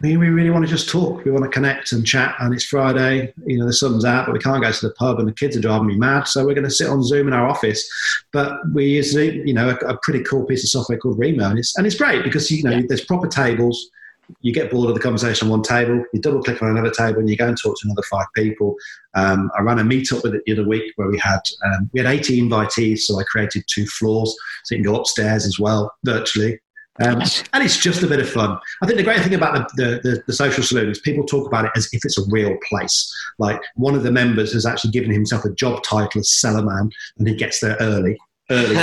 we 0.03 0.17
really 0.17 0.51
want 0.51 0.65
to 0.65 0.71
just 0.71 0.89
talk. 0.89 1.25
We 1.25 1.31
want 1.31 1.45
to 1.45 1.51
connect 1.51 1.93
and 1.93 2.07
chat. 2.07 2.35
And 2.41 2.55
it's 2.55 2.65
Friday, 2.65 3.35
you 3.45 3.59
know, 3.59 3.67
the 3.67 3.73
sun's 3.73 4.05
out, 4.05 4.27
but 4.27 4.33
we 4.33 4.39
can't 4.39 4.63
go 4.63 4.73
to 4.73 4.89
the 4.89 4.95
pub 4.95 5.19
and 5.19 5.29
the 5.29 5.33
kids 5.33 5.57
are 5.57 5.61
driving 5.61 5.89
me 5.89 5.97
mad. 5.97 6.27
So 6.27 6.45
we're 6.45 6.55
going 6.55 6.65
to 6.65 6.71
sit 6.71 6.89
on 6.89 7.03
Zoom 7.03 7.29
in 7.29 7.35
our 7.35 7.47
office. 7.47 7.89
But 8.33 8.59
we 8.73 8.87
use, 8.87 9.15
you 9.15 9.53
know, 9.53 9.71
a, 9.71 9.75
a 9.87 9.99
pretty 9.99 10.25
cool 10.25 10.45
piece 10.47 10.65
of 10.65 10.71
software 10.71 10.99
called 10.99 11.19
Remo. 11.19 11.51
And 11.51 11.59
it's, 11.59 11.77
and 11.77 11.87
it's 11.87 11.97
great 11.97 12.25
because, 12.25 12.51
you 12.51 12.63
know, 12.63 12.71
yeah. 12.71 12.83
there's 12.89 13.05
proper 13.05 13.29
tables. 13.29 13.91
You 14.41 14.55
get 14.55 14.71
bored 14.71 14.89
of 14.89 14.95
the 14.95 15.03
conversation 15.03 15.49
on 15.49 15.51
one 15.51 15.63
table, 15.63 16.05
you 16.13 16.21
double 16.21 16.43
click 16.43 16.63
on 16.63 16.71
another 16.71 16.93
table 16.93 17.19
and 17.19 17.29
you 17.29 17.37
go 17.37 17.49
and 17.49 17.59
talk 17.61 17.77
to 17.81 17.87
another 17.87 18.05
five 18.09 18.27
people. 18.37 18.77
Um, 19.15 19.51
I 19.59 19.63
ran 19.63 19.81
a 19.81 19.83
meetup 19.83 20.23
with 20.23 20.35
it 20.35 20.43
the 20.47 20.53
other 20.53 20.69
week 20.69 20.93
where 20.97 21.09
we 21.09 21.19
had, 21.19 21.41
um, 21.65 21.91
we 21.93 21.99
had 21.99 22.09
80 22.09 22.43
invitees. 22.43 23.01
So 23.01 23.19
I 23.19 23.25
created 23.25 23.65
two 23.67 23.87
floors 23.87 24.35
so 24.65 24.77
you 24.77 24.83
can 24.83 24.93
go 24.93 24.99
upstairs 24.99 25.47
as 25.47 25.59
well 25.59 25.93
virtually 26.05 26.61
um, 27.01 27.23
and 27.53 27.65
it's 27.65 27.79
just 27.79 28.03
a 28.03 28.07
bit 28.07 28.21
of 28.21 28.29
fun. 28.29 28.59
I 28.83 28.87
think 28.87 28.99
the 28.99 29.05
great 29.05 29.23
thing 29.23 29.35
about 29.35 29.69
the, 29.77 30.01
the, 30.03 30.23
the, 30.27 30.33
social 30.33 30.63
saloon 30.63 30.91
is 30.91 31.01
people 31.01 31.25
talk 31.25 31.47
about 31.47 31.65
it 31.65 31.71
as 31.75 31.89
if 31.93 32.05
it's 32.05 32.19
a 32.19 32.23
real 32.29 32.57
place. 32.69 33.11
Like 33.39 33.61
one 33.75 33.95
of 33.95 34.03
the 34.03 34.13
members 34.13 34.53
has 34.53 34.67
actually 34.67 34.91
given 34.91 35.11
himself 35.11 35.45
a 35.45 35.55
job 35.55 35.83
title 35.83 36.21
as 36.21 36.29
cellarman, 36.29 36.91
and 37.19 37.29
he 37.29 37.35
gets 37.35 37.61
there 37.61 37.77
early. 37.81 38.19
Early, 38.51 38.77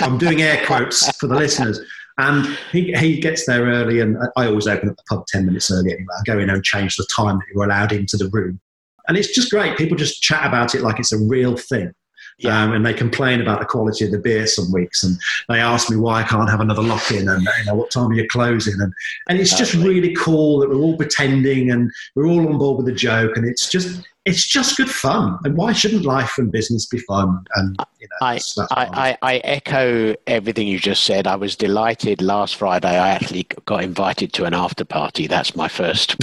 I'm 0.00 0.18
doing 0.18 0.42
air 0.42 0.64
quotes 0.66 1.16
for 1.16 1.26
the 1.26 1.36
listeners. 1.36 1.80
And 2.18 2.46
he, 2.70 2.92
he 2.94 3.20
gets 3.20 3.46
there 3.46 3.64
early, 3.64 4.00
and 4.00 4.18
I 4.36 4.46
always 4.46 4.66
open 4.66 4.88
up 4.88 4.96
the 4.96 5.02
pub 5.08 5.26
10 5.28 5.46
minutes 5.46 5.70
early 5.70 5.92
anyway. 5.92 6.14
I 6.18 6.22
go 6.24 6.38
in 6.38 6.50
and 6.50 6.62
change 6.62 6.96
the 6.96 7.06
time 7.14 7.38
that 7.38 7.44
you're 7.52 7.64
allowed 7.64 7.92
into 7.92 8.16
the 8.16 8.28
room. 8.28 8.60
And 9.08 9.16
it's 9.16 9.34
just 9.34 9.50
great. 9.50 9.76
People 9.76 9.96
just 9.96 10.22
chat 10.22 10.46
about 10.46 10.74
it 10.74 10.82
like 10.82 10.98
it's 10.98 11.12
a 11.12 11.18
real 11.18 11.56
thing. 11.56 11.92
Yeah. 12.38 12.62
Um, 12.62 12.72
and 12.72 12.84
they 12.84 12.92
complain 12.92 13.40
about 13.40 13.60
the 13.60 13.66
quality 13.66 14.04
of 14.04 14.10
the 14.10 14.18
beer 14.18 14.46
some 14.46 14.72
weeks, 14.72 15.04
and 15.04 15.16
they 15.48 15.60
ask 15.60 15.90
me 15.90 15.96
why 15.96 16.20
I 16.20 16.24
can't 16.24 16.50
have 16.50 16.60
another 16.60 16.82
lock 16.82 17.10
in, 17.10 17.28
and 17.28 17.42
you 17.42 17.64
know 17.66 17.74
what 17.74 17.90
time 17.90 18.10
are 18.10 18.14
you 18.14 18.26
closing, 18.28 18.80
and 18.80 18.92
and 19.28 19.38
it's 19.38 19.56
just 19.56 19.74
really 19.74 20.14
cool 20.14 20.58
that 20.60 20.68
we're 20.68 20.80
all 20.80 20.96
pretending 20.96 21.70
and 21.70 21.90
we're 22.14 22.26
all 22.26 22.48
on 22.48 22.58
board 22.58 22.78
with 22.78 22.86
the 22.86 22.92
joke, 22.92 23.36
and 23.36 23.46
it's 23.46 23.68
just 23.68 24.04
it's 24.24 24.46
just 24.46 24.76
good 24.76 24.90
fun. 24.90 25.38
And 25.44 25.56
why 25.56 25.72
shouldn't 25.72 26.04
life 26.04 26.38
and 26.38 26.50
business 26.50 26.86
be 26.86 26.98
fun? 26.98 27.44
And 27.56 27.76
you 28.00 28.08
know, 28.08 28.26
I, 28.26 28.34
that's, 28.34 28.54
that's 28.54 28.72
I, 28.72 29.16
I, 29.22 29.34
I, 29.34 29.36
echo 29.38 30.14
everything 30.26 30.66
you 30.66 30.78
just 30.78 31.04
said. 31.04 31.26
I 31.26 31.36
was 31.36 31.56
delighted 31.56 32.22
last 32.22 32.56
Friday. 32.56 32.88
I 32.88 33.10
actually 33.10 33.46
got 33.66 33.84
invited 33.84 34.32
to 34.34 34.44
an 34.44 34.54
after 34.54 34.84
party. 34.84 35.26
That's 35.26 35.54
my 35.54 35.68
first. 35.68 36.16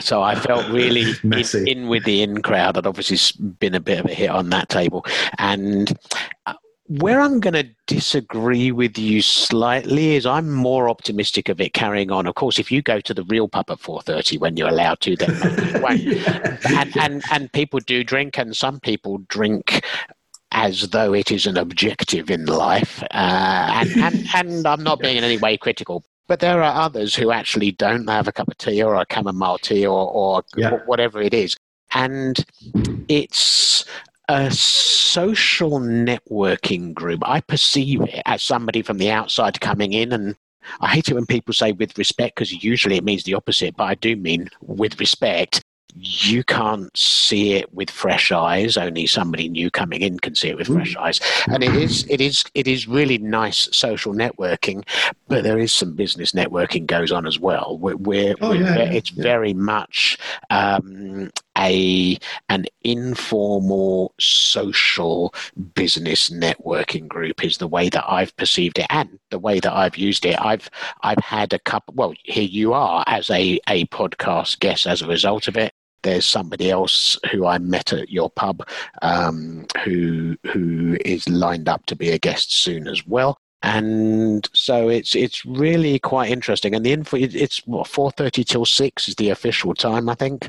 so 0.00 0.22
I 0.22 0.36
felt 0.40 0.68
really 0.70 1.14
in, 1.24 1.66
in, 1.66 1.88
with 1.88 2.04
the 2.04 2.22
in 2.22 2.42
crowd. 2.42 2.78
I'd 2.78 2.86
obviously 2.86 3.18
been 3.58 3.74
a 3.74 3.80
bit 3.80 3.98
of 3.98 4.06
a 4.06 4.14
hit 4.14 4.30
on 4.30 4.50
that 4.50 4.68
table, 4.68 5.04
and 5.38 5.98
uh, 6.46 6.54
where 6.88 7.20
I'm 7.20 7.38
going 7.38 7.54
to 7.54 7.68
disagree 7.86 8.72
with 8.72 8.98
you 8.98 9.20
slightly 9.20 10.16
is 10.16 10.24
I'm 10.24 10.50
more 10.50 10.88
optimistic 10.88 11.50
of 11.50 11.60
it 11.60 11.74
carrying 11.74 12.10
on. 12.10 12.26
Of 12.26 12.34
course, 12.34 12.58
if 12.58 12.72
you 12.72 12.80
go 12.80 12.98
to 13.00 13.12
the 13.12 13.24
real 13.24 13.46
pub 13.46 13.70
at 13.70 13.78
4:30 13.78 14.38
when 14.40 14.56
you're 14.56 14.68
allowed 14.68 15.00
to, 15.00 15.14
then 15.14 15.30
yeah. 15.98 16.56
and, 16.68 16.96
and 16.96 17.22
and 17.30 17.52
people 17.52 17.80
do 17.80 18.02
drink, 18.02 18.38
and 18.38 18.56
some 18.56 18.80
people 18.80 19.18
drink 19.28 19.84
as 20.52 20.88
though 20.88 21.12
it 21.12 21.30
is 21.30 21.46
an 21.46 21.58
objective 21.58 22.30
in 22.30 22.46
life. 22.46 23.02
Uh, 23.10 23.84
and, 23.84 23.90
and 23.96 24.26
and 24.34 24.66
I'm 24.66 24.82
not 24.82 25.00
being 25.00 25.18
in 25.18 25.24
any 25.24 25.36
way 25.36 25.58
critical. 25.58 26.04
But 26.26 26.40
there 26.40 26.62
are 26.62 26.82
others 26.82 27.14
who 27.14 27.30
actually 27.30 27.72
don't 27.72 28.08
have 28.08 28.28
a 28.28 28.32
cup 28.32 28.48
of 28.48 28.58
tea 28.58 28.82
or 28.82 28.94
a 28.94 29.06
chamomile 29.10 29.58
tea 29.58 29.86
or, 29.86 30.10
or 30.10 30.42
yeah. 30.56 30.78
whatever 30.84 31.22
it 31.22 31.32
is. 31.32 31.56
And 31.94 32.44
it's 33.08 33.86
a 34.28 34.50
social 34.50 35.80
networking 35.80 36.92
group. 36.92 37.20
I 37.24 37.40
perceive 37.40 38.02
it 38.02 38.22
as 38.26 38.42
somebody 38.42 38.82
from 38.82 38.98
the 38.98 39.10
outside 39.10 39.60
coming 39.60 39.92
in 39.92 40.12
and 40.12 40.36
I 40.80 40.88
hate 40.88 41.08
it 41.08 41.14
when 41.14 41.26
people 41.26 41.54
say 41.54 41.72
with 41.72 41.96
respect 41.96 42.34
because 42.34 42.62
usually 42.62 42.96
it 42.96 43.04
means 43.04 43.24
the 43.24 43.34
opposite, 43.34 43.76
but 43.76 43.84
I 43.84 43.94
do 43.94 44.16
mean 44.16 44.50
with 44.60 45.00
respect 45.00 45.62
you 45.94 46.44
can't 46.44 46.96
see 46.96 47.54
it 47.54 47.72
with 47.74 47.90
fresh 47.90 48.30
eyes. 48.30 48.76
Only 48.76 49.06
somebody 49.06 49.48
new 49.48 49.70
coming 49.70 50.02
in 50.02 50.18
can 50.18 50.34
see 50.34 50.48
it 50.48 50.56
with 50.56 50.68
fresh 50.68 50.96
eyes. 50.96 51.20
And 51.48 51.64
it 51.64 51.74
is 51.74 52.06
it 52.08 52.20
is 52.20 52.44
it 52.54 52.68
is 52.68 52.86
really 52.86 53.18
nice 53.18 53.68
social 53.72 54.12
networking 54.12 54.84
but 55.28 55.44
there 55.44 55.58
is 55.58 55.72
some 55.72 55.94
business 55.94 56.32
networking 56.32 56.86
goes 56.86 57.12
on 57.12 57.26
as 57.26 57.38
well. 57.38 57.78
We're, 57.78 57.96
we're, 57.96 58.34
oh, 58.40 58.52
yeah, 58.52 58.76
we're 58.76 58.92
it's 58.92 59.12
yeah. 59.12 59.22
very 59.22 59.54
much 59.54 60.18
um, 60.50 61.30
a 61.56 62.18
an 62.48 62.66
informal 62.82 64.14
social 64.18 65.34
business 65.74 66.30
networking 66.30 67.06
group 67.06 67.44
is 67.44 67.58
the 67.58 67.66
way 67.66 67.88
that 67.90 68.04
I've 68.08 68.34
perceived 68.36 68.78
it. 68.78 68.86
And 68.90 69.18
the 69.30 69.38
way 69.38 69.60
that 69.60 69.72
I've 69.72 69.96
used 69.96 70.24
it. 70.24 70.40
I've 70.40 70.70
I've 71.02 71.18
had 71.18 71.52
a 71.52 71.58
couple 71.58 71.94
well 71.94 72.14
here 72.24 72.42
you 72.42 72.72
are 72.72 73.04
as 73.06 73.28
a, 73.30 73.60
a 73.68 73.84
podcast 73.86 74.60
guest 74.60 74.86
as 74.86 75.02
a 75.02 75.06
result 75.06 75.48
of 75.48 75.56
it 75.56 75.74
there's 76.08 76.26
somebody 76.26 76.70
else 76.70 77.18
who 77.30 77.46
I 77.46 77.58
met 77.58 77.92
at 77.92 78.10
your 78.10 78.30
pub 78.30 78.66
um, 79.02 79.66
who 79.84 80.36
who 80.46 80.96
is 81.04 81.28
lined 81.28 81.68
up 81.68 81.86
to 81.86 81.96
be 81.96 82.10
a 82.10 82.18
guest 82.18 82.52
soon 82.52 82.88
as 82.88 83.06
well. 83.06 83.38
And 83.62 84.48
so 84.54 84.88
it's 84.88 85.14
it's 85.14 85.44
really 85.44 85.98
quite 85.98 86.30
interesting. 86.30 86.74
And 86.74 86.84
the 86.84 86.92
info 86.92 87.16
it's 87.18 87.58
what 87.66 87.86
four 87.86 88.10
thirty 88.12 88.44
till 88.44 88.64
six 88.64 89.08
is 89.08 89.16
the 89.16 89.30
official 89.30 89.74
time, 89.74 90.08
I 90.08 90.14
think. 90.14 90.48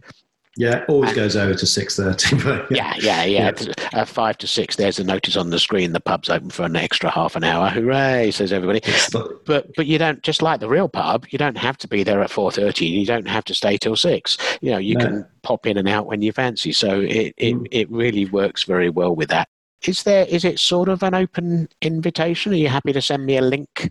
Yeah, 0.60 0.84
always 0.90 1.14
goes 1.14 1.38
over 1.38 1.56
to 1.56 1.66
six 1.66 1.96
thirty. 1.96 2.36
Yeah, 2.70 2.94
yeah, 3.00 3.24
yeah. 3.24 3.52
yeah. 3.58 3.74
At 3.94 4.10
five 4.10 4.38
to 4.40 4.48
six, 4.48 4.76
there's 4.76 5.00
a 5.00 5.06
notice 5.06 5.38
on 5.38 5.52
the 5.52 5.58
screen. 5.58 5.94
The 5.94 6.02
pub's 6.02 6.30
open 6.30 6.50
for 6.50 6.64
an 6.64 6.76
extra 6.76 7.10
half 7.10 7.38
an 7.38 7.46
hour. 7.46 7.70
Hooray! 7.70 8.32
Says 8.32 8.52
everybody. 8.52 8.82
But 9.14 9.46
but, 9.46 9.74
but 9.78 9.86
you 9.86 9.98
don't 9.98 10.22
just 10.22 10.42
like 10.42 10.60
the 10.60 10.68
real 10.68 10.90
pub. 10.90 11.26
You 11.30 11.38
don't 11.38 11.58
have 11.58 11.78
to 11.78 11.88
be 11.88 12.04
there 12.04 12.22
at 12.22 12.30
four 12.30 12.52
thirty. 12.52 12.88
You 12.88 13.06
don't 13.06 13.30
have 13.30 13.46
to 13.46 13.54
stay 13.54 13.78
till 13.78 13.96
six. 13.96 14.38
You 14.60 14.72
know, 14.72 14.78
you 14.80 14.96
no. 14.96 15.06
can 15.06 15.28
pop 15.44 15.66
in 15.66 15.78
and 15.78 15.88
out 15.88 16.08
when 16.08 16.22
you 16.22 16.34
fancy. 16.34 16.74
So 16.74 17.00
it 17.00 17.34
it, 17.38 17.56
mm. 17.56 17.66
it 17.72 17.90
really 17.90 18.26
works 18.26 18.64
very 18.64 18.90
well 18.90 19.16
with 19.16 19.30
that. 19.30 19.48
Is 19.88 20.04
there 20.04 20.26
is 20.26 20.44
it 20.44 20.60
sort 20.60 20.90
of 20.90 21.04
an 21.04 21.14
open 21.14 21.70
invitation? 21.82 22.52
Are 22.52 22.58
you 22.58 22.68
happy 22.68 22.92
to 22.92 23.02
send 23.02 23.26
me 23.26 23.38
a 23.38 23.42
link 23.42 23.90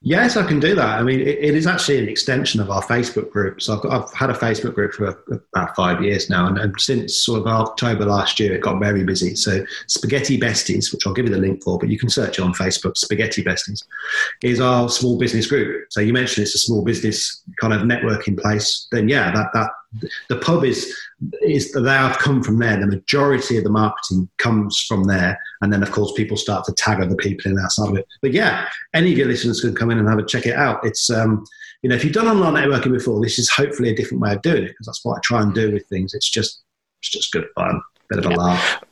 Yes, 0.00 0.36
I 0.36 0.46
can 0.46 0.60
do 0.60 0.76
that. 0.76 1.00
I 1.00 1.02
mean, 1.02 1.18
it, 1.18 1.38
it 1.40 1.54
is 1.56 1.66
actually 1.66 1.98
an 1.98 2.08
extension 2.08 2.60
of 2.60 2.70
our 2.70 2.82
Facebook 2.82 3.32
group. 3.32 3.60
So 3.60 3.74
I've, 3.74 3.82
got, 3.82 3.92
I've 3.92 4.12
had 4.12 4.30
a 4.30 4.34
Facebook 4.34 4.74
group 4.74 4.92
for 4.92 5.08
about 5.52 5.74
five 5.74 6.00
years 6.00 6.30
now, 6.30 6.46
and, 6.46 6.56
and, 6.56 6.80
since 6.80 7.16
sort 7.16 7.40
of 7.40 7.48
October 7.48 8.04
last 8.04 8.38
year, 8.38 8.54
it 8.54 8.60
got 8.60 8.78
very 8.78 9.02
busy. 9.02 9.34
So 9.34 9.64
Spaghetti 9.88 10.38
Besties, 10.38 10.92
which 10.92 11.04
I'll 11.04 11.14
give 11.14 11.26
you 11.26 11.32
the 11.32 11.40
link 11.40 11.64
for, 11.64 11.78
but 11.80 11.88
you 11.88 11.98
can 11.98 12.10
search 12.10 12.38
on 12.38 12.54
Facebook. 12.54 12.96
Spaghetti 12.96 13.42
Besties 13.42 13.82
is 14.40 14.60
our 14.60 14.88
small 14.88 15.18
business 15.18 15.48
group. 15.48 15.86
So 15.90 16.00
you 16.00 16.12
mentioned 16.12 16.44
it's 16.44 16.54
a 16.54 16.58
small 16.58 16.84
business 16.84 17.42
kind 17.60 17.72
of 17.72 17.82
networking 17.82 18.38
place. 18.38 18.86
Then 18.92 19.08
yeah, 19.08 19.32
that 19.32 19.48
that 19.54 19.70
the 20.28 20.36
pub 20.36 20.64
is 20.64 20.94
is 21.42 21.72
they 21.72 21.90
have 21.90 22.18
come 22.18 22.42
from 22.42 22.58
there. 22.58 22.78
The 22.78 22.86
majority 22.86 23.56
of 23.56 23.64
the 23.64 23.70
marketing 23.70 24.28
comes 24.38 24.84
from 24.86 25.04
there, 25.04 25.38
and 25.62 25.72
then 25.72 25.82
of 25.82 25.90
course 25.90 26.12
people 26.12 26.36
start 26.36 26.64
to 26.66 26.72
tag 26.74 27.00
other 27.00 27.16
people 27.16 27.50
in 27.50 27.56
that 27.56 27.72
side 27.72 27.90
of 27.90 27.96
it. 27.96 28.06
But 28.20 28.32
yeah, 28.32 28.68
any 28.94 29.12
of 29.12 29.18
your 29.18 29.28
listeners 29.28 29.60
can 29.60 29.74
come 29.74 29.90
in 29.90 29.98
and 29.98 30.08
have 30.08 30.18
a 30.18 30.26
check 30.26 30.46
it 30.46 30.54
out. 30.54 30.84
It's 30.84 31.10
um, 31.10 31.44
you 31.82 31.88
know 31.88 31.96
if 31.96 32.04
you've 32.04 32.12
done 32.14 32.28
online 32.28 32.54
networking 32.54 32.92
before, 32.92 33.20
this 33.20 33.38
is 33.38 33.50
hopefully 33.50 33.90
a 33.90 33.96
different 33.96 34.20
way 34.20 34.34
of 34.34 34.42
doing 34.42 34.64
it 34.64 34.68
because 34.68 34.86
that's 34.86 35.04
what 35.04 35.16
I 35.16 35.20
try 35.22 35.42
and 35.42 35.54
do 35.54 35.72
with 35.72 35.86
things. 35.86 36.14
It's 36.14 36.30
just 36.30 36.62
it's 37.00 37.10
just 37.10 37.32
good 37.32 37.46
fun, 37.54 37.80
bit 38.10 38.18
of 38.18 38.26
a 38.26 38.34
laugh 38.34 38.82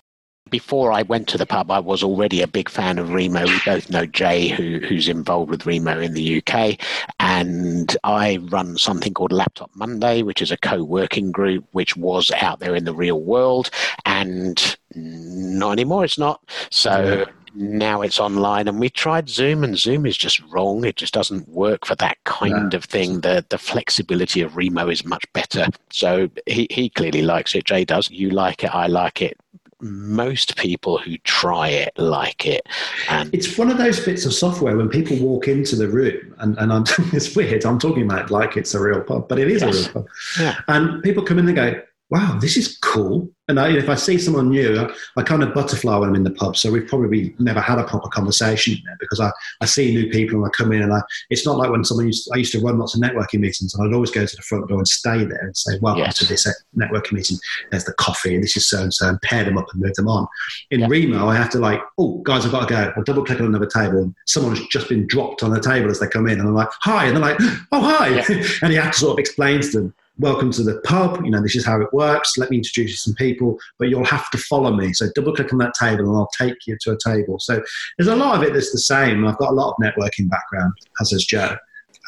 before 0.50 0.92
I 0.92 1.02
went 1.02 1.28
to 1.28 1.38
the 1.38 1.46
pub, 1.46 1.70
I 1.70 1.80
was 1.80 2.02
already 2.02 2.42
a 2.42 2.46
big 2.46 2.68
fan 2.68 2.98
of 2.98 3.12
Remo. 3.12 3.44
We 3.44 3.60
both 3.64 3.90
know 3.90 4.06
Jay, 4.06 4.48
who, 4.48 4.78
who's 4.78 5.08
involved 5.08 5.50
with 5.50 5.66
Remo 5.66 5.98
in 6.00 6.14
the 6.14 6.42
UK. 6.42 6.78
And 7.18 7.96
I 8.04 8.38
run 8.48 8.78
something 8.78 9.12
called 9.12 9.32
Laptop 9.32 9.70
Monday, 9.74 10.22
which 10.22 10.40
is 10.40 10.50
a 10.50 10.56
co 10.56 10.82
working 10.84 11.32
group, 11.32 11.64
which 11.72 11.96
was 11.96 12.30
out 12.40 12.60
there 12.60 12.76
in 12.76 12.84
the 12.84 12.94
real 12.94 13.20
world. 13.20 13.70
And 14.04 14.76
not 14.94 15.72
anymore, 15.72 16.04
it's 16.04 16.18
not. 16.18 16.40
So. 16.70 17.24
Yeah. 17.26 17.32
Now 17.58 18.02
it's 18.02 18.20
online, 18.20 18.68
and 18.68 18.78
we 18.78 18.90
tried 18.90 19.30
Zoom, 19.30 19.64
and 19.64 19.78
Zoom 19.78 20.04
is 20.04 20.18
just 20.18 20.42
wrong. 20.50 20.84
It 20.84 20.96
just 20.96 21.14
doesn't 21.14 21.48
work 21.48 21.86
for 21.86 21.94
that 21.94 22.18
kind 22.24 22.74
of 22.74 22.84
thing. 22.84 23.22
The 23.22 23.46
the 23.48 23.56
flexibility 23.56 24.42
of 24.42 24.58
Remo 24.58 24.90
is 24.90 25.06
much 25.06 25.24
better. 25.32 25.68
So 25.90 26.28
he, 26.44 26.66
he 26.68 26.90
clearly 26.90 27.22
likes 27.22 27.54
it. 27.54 27.64
Jay 27.64 27.86
does. 27.86 28.10
You 28.10 28.28
like 28.28 28.62
it. 28.62 28.74
I 28.74 28.88
like 28.88 29.22
it 29.22 29.38
most 29.80 30.56
people 30.56 30.98
who 30.98 31.18
try 31.18 31.68
it 31.68 31.92
like 31.96 32.46
it. 32.46 32.66
And 33.08 33.32
it's 33.34 33.58
one 33.58 33.70
of 33.70 33.78
those 33.78 34.04
bits 34.04 34.24
of 34.24 34.32
software 34.32 34.76
when 34.76 34.88
people 34.88 35.16
walk 35.18 35.48
into 35.48 35.76
the 35.76 35.88
room, 35.88 36.34
and, 36.38 36.56
and 36.58 36.72
I'm, 36.72 36.84
it's 37.12 37.34
weird. 37.36 37.64
I'm 37.64 37.78
talking 37.78 38.04
about 38.04 38.30
like 38.30 38.56
it's 38.56 38.74
a 38.74 38.80
real 38.80 39.00
pub, 39.00 39.28
but 39.28 39.38
it 39.38 39.50
is 39.50 39.62
yes. 39.62 39.74
a 39.74 39.78
real 39.78 39.92
pub. 39.92 40.06
Yeah. 40.40 40.56
And 40.68 41.02
people 41.02 41.22
come 41.22 41.38
in 41.38 41.46
and 41.46 41.56
go, 41.56 41.82
wow, 42.10 42.38
this 42.40 42.56
is 42.56 42.78
cool. 42.78 43.28
And 43.48 43.60
I, 43.60 43.70
if 43.70 43.88
I 43.88 43.94
see 43.94 44.18
someone 44.18 44.50
new, 44.50 44.78
I, 44.78 44.92
I, 45.16 45.22
kind 45.22 45.42
of 45.42 45.54
butterfly 45.54 45.96
when 45.96 46.08
I'm 46.08 46.14
in 46.16 46.24
the 46.24 46.32
pub. 46.32 46.56
So 46.56 46.70
we've 46.70 46.86
probably 46.86 47.34
never 47.38 47.60
had 47.60 47.78
a 47.78 47.84
proper 47.84 48.08
conversation 48.08 48.76
there 48.84 48.96
because 48.98 49.20
I, 49.20 49.30
I 49.60 49.66
see 49.66 49.94
new 49.94 50.10
people 50.10 50.36
and 50.36 50.46
I 50.46 50.50
come 50.50 50.72
in 50.72 50.82
and 50.82 50.92
I, 50.92 51.00
it's 51.30 51.46
not 51.46 51.56
like 51.56 51.70
when 51.70 51.84
someone 51.84 52.06
used, 52.06 52.28
I 52.32 52.38
used 52.38 52.52
to 52.52 52.60
run 52.60 52.78
lots 52.78 52.96
of 52.96 53.00
networking 53.00 53.40
meetings 53.40 53.72
and 53.72 53.86
I'd 53.86 53.94
always 53.94 54.10
go 54.10 54.26
to 54.26 54.36
the 54.36 54.42
front 54.42 54.68
door 54.68 54.78
and 54.78 54.88
stay 54.88 55.24
there 55.24 55.46
and 55.46 55.56
say, 55.56 55.78
welcome 55.80 56.04
yes. 56.04 56.18
to 56.18 56.26
this 56.26 56.46
uh, 56.46 56.52
networking 56.76 57.12
meeting. 57.12 57.38
There's 57.70 57.84
the 57.84 57.94
coffee 57.94 58.34
and 58.34 58.42
this 58.42 58.56
is 58.56 58.68
so 58.68 58.82
and 58.82 58.92
so 58.92 59.08
and 59.08 59.22
pair 59.22 59.44
them 59.44 59.58
up 59.58 59.66
and 59.72 59.80
move 59.80 59.94
them 59.94 60.08
on. 60.08 60.26
In 60.72 60.80
yeah. 60.80 60.86
Remo, 60.88 61.28
I 61.28 61.36
have 61.36 61.50
to 61.50 61.58
like, 61.58 61.80
oh, 61.98 62.18
guys, 62.22 62.44
I've 62.44 62.52
got 62.52 62.68
to 62.68 62.74
go. 62.74 62.92
I'll 62.96 63.04
double 63.04 63.24
click 63.24 63.40
on 63.40 63.46
another 63.46 63.66
table 63.66 63.98
and 63.98 64.14
someone 64.26 64.56
has 64.56 64.66
just 64.66 64.88
been 64.88 65.06
dropped 65.06 65.44
on 65.44 65.50
the 65.50 65.60
table 65.60 65.90
as 65.90 66.00
they 66.00 66.08
come 66.08 66.26
in 66.26 66.40
and 66.40 66.48
I'm 66.48 66.54
like, 66.54 66.70
hi. 66.80 67.06
And 67.06 67.16
they're 67.16 67.22
like, 67.22 67.38
oh, 67.70 67.80
hi. 67.80 68.08
Yeah. 68.08 68.24
and 68.62 68.72
you 68.72 68.80
have 68.80 68.92
to 68.92 68.98
sort 68.98 69.12
of 69.12 69.18
explain 69.18 69.60
to 69.60 69.70
them 69.70 69.94
welcome 70.18 70.50
to 70.52 70.62
the 70.62 70.80
pub. 70.80 71.24
You 71.24 71.30
know, 71.30 71.42
this 71.42 71.56
is 71.56 71.64
how 71.64 71.80
it 71.80 71.92
works. 71.92 72.38
Let 72.38 72.50
me 72.50 72.58
introduce 72.58 72.90
you 72.90 72.96
to 72.96 73.00
some 73.00 73.14
people, 73.14 73.58
but 73.78 73.88
you'll 73.88 74.04
have 74.04 74.30
to 74.30 74.38
follow 74.38 74.72
me. 74.72 74.92
So 74.92 75.06
double 75.14 75.34
click 75.34 75.52
on 75.52 75.58
that 75.58 75.74
table 75.74 76.08
and 76.08 76.16
I'll 76.16 76.30
take 76.36 76.66
you 76.66 76.76
to 76.82 76.92
a 76.92 76.98
table. 77.04 77.38
So 77.38 77.62
there's 77.96 78.08
a 78.08 78.16
lot 78.16 78.36
of 78.36 78.42
it 78.42 78.52
that's 78.52 78.72
the 78.72 78.78
same. 78.78 79.26
I've 79.26 79.38
got 79.38 79.50
a 79.50 79.54
lot 79.54 79.70
of 79.70 79.76
networking 79.82 80.28
background, 80.28 80.72
as 81.00 81.10
has 81.10 81.24
Jo. 81.24 81.56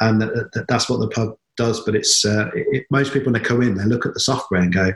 And 0.00 0.22
that's 0.68 0.88
what 0.88 1.00
the 1.00 1.08
pub 1.08 1.36
does. 1.56 1.80
But 1.80 1.96
it's 1.96 2.24
uh, 2.24 2.50
it, 2.54 2.86
most 2.90 3.12
people 3.12 3.32
when 3.32 3.40
they 3.40 3.46
come 3.46 3.62
in, 3.62 3.76
they 3.76 3.84
look 3.84 4.06
at 4.06 4.14
the 4.14 4.20
software 4.20 4.60
and 4.60 4.72
go, 4.72 4.92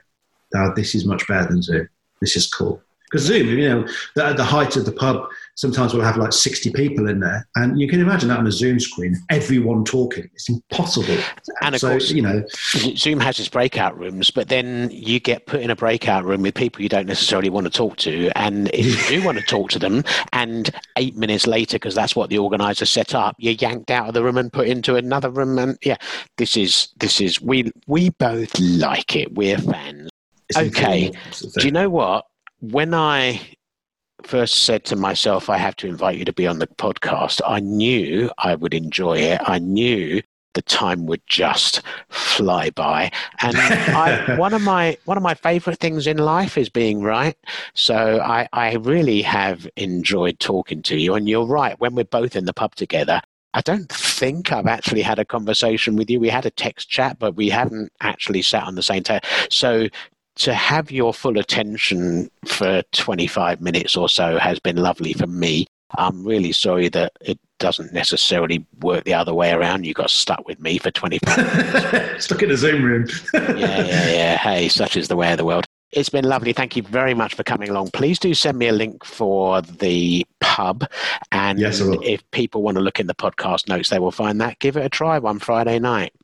oh, 0.55 0.73
this 0.75 0.95
is 0.95 1.05
much 1.05 1.27
better 1.27 1.49
than 1.49 1.63
Zoom. 1.63 1.89
This 2.21 2.37
is 2.37 2.47
cool. 2.47 2.81
Because 3.11 3.27
Zoom, 3.27 3.49
you 3.49 3.69
know, 3.69 3.87
at 4.17 4.39
the 4.39 4.45
height 4.45 4.77
of 4.77 4.87
the 4.87 4.93
pub, 4.93 5.29
sometimes 5.55 5.93
we'll 5.93 6.03
have 6.03 6.17
like 6.17 6.33
60 6.33 6.73
people 6.73 7.09
in 7.09 7.21
there. 7.21 7.47
And 7.57 7.81
you 7.81 7.89
can 7.89 8.01
imagine 8.01 8.29
that 8.29 8.39
on 8.39 8.47
a 8.47 8.53
Zoom 8.53 8.81
screen, 8.81 9.17
everyone 9.31 9.85
talking. 9.85 10.29
It's 10.35 10.49
impossible. 10.49 11.17
And 11.61 11.75
of 11.75 11.81
so, 11.81 11.91
course, 11.91 12.11
you 12.11 12.23
know, 12.23 12.45
Zoom 12.97 13.21
has 13.21 13.39
its 13.39 13.49
breakout 13.49 13.99
rooms, 13.99 14.31
but 14.31 14.49
then 14.49 14.91
you 14.91 15.21
get 15.21 15.47
put 15.47 15.61
in 15.61 15.71
a 15.71 15.77
breakout 15.77 16.25
room 16.25 16.43
with 16.43 16.55
people 16.55 16.83
you 16.83 16.89
don't 16.89 17.07
necessarily 17.07 17.51
want 17.51 17.67
to 17.67 17.71
talk 17.71 17.97
to. 17.99 18.31
And 18.37 18.69
if 18.73 18.87
you 18.87 19.19
do 19.21 19.25
want 19.25 19.39
to 19.39 19.45
talk 19.45 19.71
to 19.71 19.79
them, 19.79 20.05
and 20.33 20.71
eight 20.97 21.17
minutes 21.17 21.47
later, 21.47 21.77
because 21.77 21.95
that's 21.95 22.17
what 22.17 22.31
the 22.31 22.39
organizer 22.39 22.87
set 22.87 23.15
up, 23.15 23.37
you're 23.39 23.55
yanked 23.55 23.91
out 23.91 24.09
of 24.09 24.15
the 24.15 24.23
room 24.23 24.39
and 24.39 24.53
put 24.53 24.69
into 24.69 24.97
another 24.97 25.31
room. 25.31 25.59
And 25.59 25.79
yeah, 25.83 25.97
this 26.39 26.57
is, 26.57 26.89
this 26.99 27.21
is, 27.21 27.41
we, 27.41 27.71
we 27.87 28.11
both 28.11 28.59
like 28.59 29.17
it. 29.17 29.35
We're 29.35 29.59
fans. 29.59 30.11
It's 30.49 30.59
okay. 30.59 31.13
Do 31.59 31.67
you 31.67 31.73
know 31.73 31.89
what? 31.89 32.27
when 32.63 32.95
I 32.95 33.41
first 34.27 34.65
said 34.65 34.85
to 34.87 34.97
myself, 34.97 35.49
I 35.49 35.59
have 35.59 35.77
to 35.77 35.89
invite 35.89 36.19
you 36.19 36.25
to 36.25 36.33
be 36.33 36.47
on 36.47 36.59
the 36.59 36.67
podcast, 36.67 37.41
I 37.47 37.61
knew 37.61 38.31
I 38.39 38.55
would 38.55 38.75
enjoy 38.75 39.19
it. 39.19 39.41
I 39.45 39.59
knew 39.59 40.23
the 40.55 40.63
time 40.63 41.07
would 41.07 41.23
just 41.27 41.83
fly 42.11 42.71
by. 42.71 43.11
And 43.41 43.57
I, 43.57 44.37
one 44.39 44.55
of 44.55 44.63
my 44.63 44.97
one 45.05 45.17
of 45.17 45.23
my 45.23 45.35
favorite 45.35 45.79
things 45.79 46.07
in 46.07 46.19
life 46.19 46.59
is 46.59 46.69
being 46.69 47.03
right. 47.03 47.37
So 47.75 48.21
I, 48.21 48.49
I 48.53 48.75
really 48.75 49.23
have 49.23 49.69
enjoyed 49.77 50.39
talking 50.41 50.83
to 50.83 50.97
you. 50.99 51.15
And 51.15 51.29
you're 51.29 51.47
right, 51.47 51.79
when 51.81 51.95
we're 51.95 52.05
both 52.05 52.37
in 52.37 52.45
the 52.45 52.53
pub 52.53 52.75
together, 52.75 53.21
I 53.55 53.61
don't 53.61 53.91
think 53.91 54.51
I've 54.51 54.67
actually 54.67 55.03
had 55.03 55.19
a 55.19 55.25
conversation 55.25 55.97
with 55.97 56.09
you. 56.09 56.19
We 56.19 56.31
had 56.31 56.47
a 56.47 56.51
text 56.51 56.89
chat, 56.89 57.19
but 57.19 57.35
we 57.35 57.51
haven't 57.51 57.93
actually 58.01 58.43
sat 58.43 58.65
on 58.65 58.77
the 58.77 58.83
same 58.83 59.03
table. 59.03 59.27
So 59.51 59.89
to 60.37 60.55
have 60.55 60.91
your 60.91 61.13
full 61.13 61.39
attention 61.39 62.31
for 62.47 62.83
25 62.93 63.61
minutes 63.61 63.97
or 63.97 64.09
so 64.09 64.39
has 64.39 64.59
been 64.59 64.77
lovely 64.77 65.13
for 65.13 65.27
me. 65.27 65.67
I'm 65.99 66.25
really 66.25 66.53
sorry 66.53 66.89
that 66.91 67.13
it 67.21 67.39
doesn't 67.59 67.93
necessarily 67.93 68.65
work 68.81 69.05
the 69.05 69.15
other 69.15 69.35
way 69.35 69.53
around. 69.53 69.85
You 69.85 69.93
got 69.95 70.11
stuck 70.11 70.47
with 70.49 70.59
me 70.59 70.79
for 70.79 70.91
25 70.91 71.37
minutes. 71.93 72.25
stuck 72.25 72.43
in 72.43 72.51
a 72.51 72.57
Zoom 72.57 72.83
room. 72.83 73.07
yeah, 73.35 73.53
yeah, 73.57 73.57
yeah. 74.09 74.37
Hey, 74.39 74.69
such 74.69 74.97
is 74.97 75.09
the 75.09 75.17
way 75.17 75.33
of 75.33 75.39
the 75.39 75.45
world. 75.45 75.65
It's 75.93 76.09
been 76.09 76.25
lovely. 76.25 76.55
Thank 76.55 76.75
you 76.75 76.83
very 76.83 77.13
much 77.13 77.35
for 77.35 77.43
coming 77.43 77.69
along. 77.69 77.91
Please 77.91 78.19
do 78.19 78.33
send 78.33 78.57
me 78.59 78.69
a 78.69 78.73
link 78.73 79.05
for 79.05 79.61
the 79.61 80.27
pub. 80.41 80.89
And 81.33 81.59
yes, 81.59 81.81
if 81.81 82.29
people 82.31 82.63
want 82.63 82.77
to 82.79 82.81
look 82.83 82.99
in 82.99 83.07
the 83.07 83.15
podcast 83.15 83.69
notes, 83.69 83.91
they 83.91 83.99
will 83.99 84.11
find 84.11 84.41
that. 84.41 84.59
Give 84.59 84.79
it 84.79 84.87
a 84.87 84.89
try 84.89 85.19
one 85.19 85.39
Friday 85.39 85.79
night. 85.79 86.15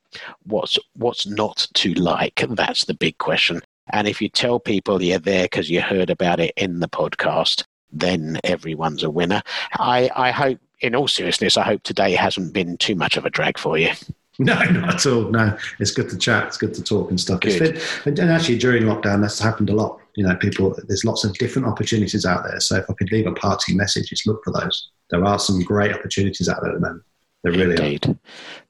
What's 0.44 0.78
what's 0.94 1.26
not 1.26 1.68
to 1.74 1.92
like? 1.92 2.42
That's 2.48 2.86
the 2.86 2.94
big 2.94 3.18
question. 3.18 3.60
And 3.90 4.08
if 4.08 4.20
you 4.20 4.28
tell 4.28 4.60
people 4.60 5.02
you're 5.02 5.18
there 5.18 5.44
because 5.44 5.70
you 5.70 5.80
heard 5.80 6.10
about 6.10 6.40
it 6.40 6.52
in 6.56 6.80
the 6.80 6.88
podcast, 6.88 7.64
then 7.90 8.38
everyone's 8.44 9.02
a 9.02 9.10
winner. 9.10 9.42
I, 9.72 10.10
I 10.14 10.30
hope, 10.30 10.58
in 10.80 10.94
all 10.94 11.08
seriousness, 11.08 11.56
I 11.56 11.64
hope 11.64 11.82
today 11.82 12.12
hasn't 12.12 12.52
been 12.52 12.76
too 12.76 12.94
much 12.94 13.16
of 13.16 13.24
a 13.24 13.30
drag 13.30 13.58
for 13.58 13.78
you. 13.78 13.90
No, 14.40 14.54
not 14.54 14.94
at 14.94 15.06
all. 15.06 15.22
No, 15.22 15.58
it's 15.80 15.90
good 15.90 16.08
to 16.10 16.16
chat. 16.16 16.46
It's 16.46 16.56
good 16.56 16.72
to 16.74 16.82
talk 16.84 17.10
and 17.10 17.18
stuff. 17.18 17.40
Been, 17.40 17.76
and 18.04 18.20
actually, 18.20 18.58
during 18.58 18.84
lockdown, 18.84 19.20
that's 19.20 19.40
happened 19.40 19.68
a 19.68 19.74
lot. 19.74 19.98
You 20.14 20.24
know, 20.28 20.36
people, 20.36 20.78
there's 20.86 21.04
lots 21.04 21.24
of 21.24 21.34
different 21.34 21.66
opportunities 21.66 22.24
out 22.24 22.44
there. 22.44 22.60
So 22.60 22.76
if 22.76 22.88
I 22.88 22.92
could 22.92 23.10
leave 23.10 23.26
a 23.26 23.32
parting 23.32 23.76
message, 23.76 24.10
just 24.10 24.28
look 24.28 24.44
for 24.44 24.52
those. 24.52 24.90
There 25.10 25.24
are 25.24 25.40
some 25.40 25.60
great 25.64 25.92
opportunities 25.92 26.48
out 26.48 26.60
there 26.62 26.70
at 26.70 26.74
the 26.74 26.86
moment. 26.86 27.02
They 27.44 27.50
really 27.50 27.76
Indeed. 27.76 28.08
Are. 28.08 28.16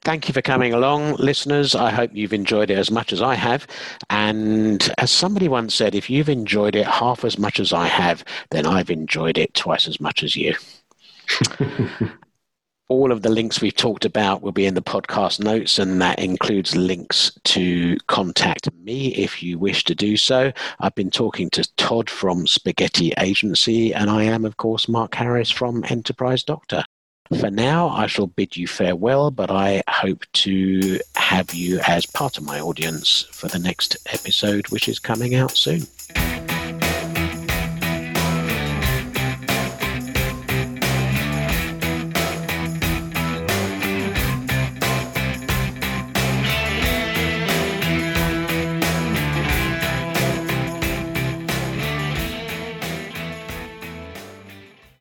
Thank 0.03 0.27
you 0.27 0.33
for 0.33 0.41
coming 0.41 0.73
along, 0.73 1.15
listeners. 1.15 1.73
I 1.73 1.89
hope 1.89 2.11
you've 2.13 2.33
enjoyed 2.33 2.69
it 2.69 2.77
as 2.77 2.91
much 2.91 3.11
as 3.11 3.21
I 3.21 3.33
have. 3.33 3.65
And 4.09 4.91
as 4.97 5.11
somebody 5.11 5.47
once 5.47 5.73
said, 5.73 5.95
if 5.95 6.09
you've 6.09 6.29
enjoyed 6.29 6.75
it 6.75 6.85
half 6.85 7.25
as 7.25 7.39
much 7.39 7.59
as 7.59 7.73
I 7.73 7.87
have, 7.87 8.23
then 8.51 8.67
I've 8.67 8.91
enjoyed 8.91 9.37
it 9.37 9.53
twice 9.55 9.87
as 9.87 9.99
much 9.99 10.23
as 10.23 10.35
you. 10.35 10.55
All 12.89 13.11
of 13.11 13.21
the 13.21 13.29
links 13.29 13.61
we've 13.61 13.75
talked 13.75 14.05
about 14.05 14.41
will 14.41 14.51
be 14.51 14.65
in 14.65 14.73
the 14.73 14.81
podcast 14.81 15.39
notes, 15.39 15.77
and 15.77 16.01
that 16.01 16.17
includes 16.19 16.75
links 16.75 17.31
to 17.45 17.97
contact 18.07 18.71
me 18.83 19.13
if 19.15 19.43
you 19.43 19.59
wish 19.59 19.83
to 19.85 19.93
do 19.93 20.17
so. 20.17 20.51
I've 20.79 20.95
been 20.95 21.11
talking 21.11 21.51
to 21.51 21.71
Todd 21.75 22.09
from 22.09 22.47
Spaghetti 22.47 23.13
Agency, 23.19 23.93
and 23.93 24.09
I 24.09 24.23
am, 24.23 24.43
of 24.43 24.57
course, 24.57 24.87
Mark 24.87 25.13
Harris 25.13 25.51
from 25.51 25.83
Enterprise 25.87 26.43
Doctor. 26.43 26.83
For 27.37 27.51
now, 27.51 27.89
I 27.89 28.07
shall 28.07 28.25
bid 28.25 28.57
you 28.57 28.67
farewell, 28.67 29.29
but 29.29 29.51
I 29.51 29.83
hope 29.87 30.25
to 30.33 30.99
have 31.15 31.53
you 31.53 31.79
as 31.87 32.07
part 32.07 32.37
of 32.37 32.43
my 32.43 32.59
audience 32.59 33.27
for 33.31 33.47
the 33.47 33.59
next 33.59 33.97
episode, 34.07 34.69
which 34.69 34.89
is 34.89 34.97
coming 34.97 35.35
out 35.35 35.55
soon. 35.55 35.83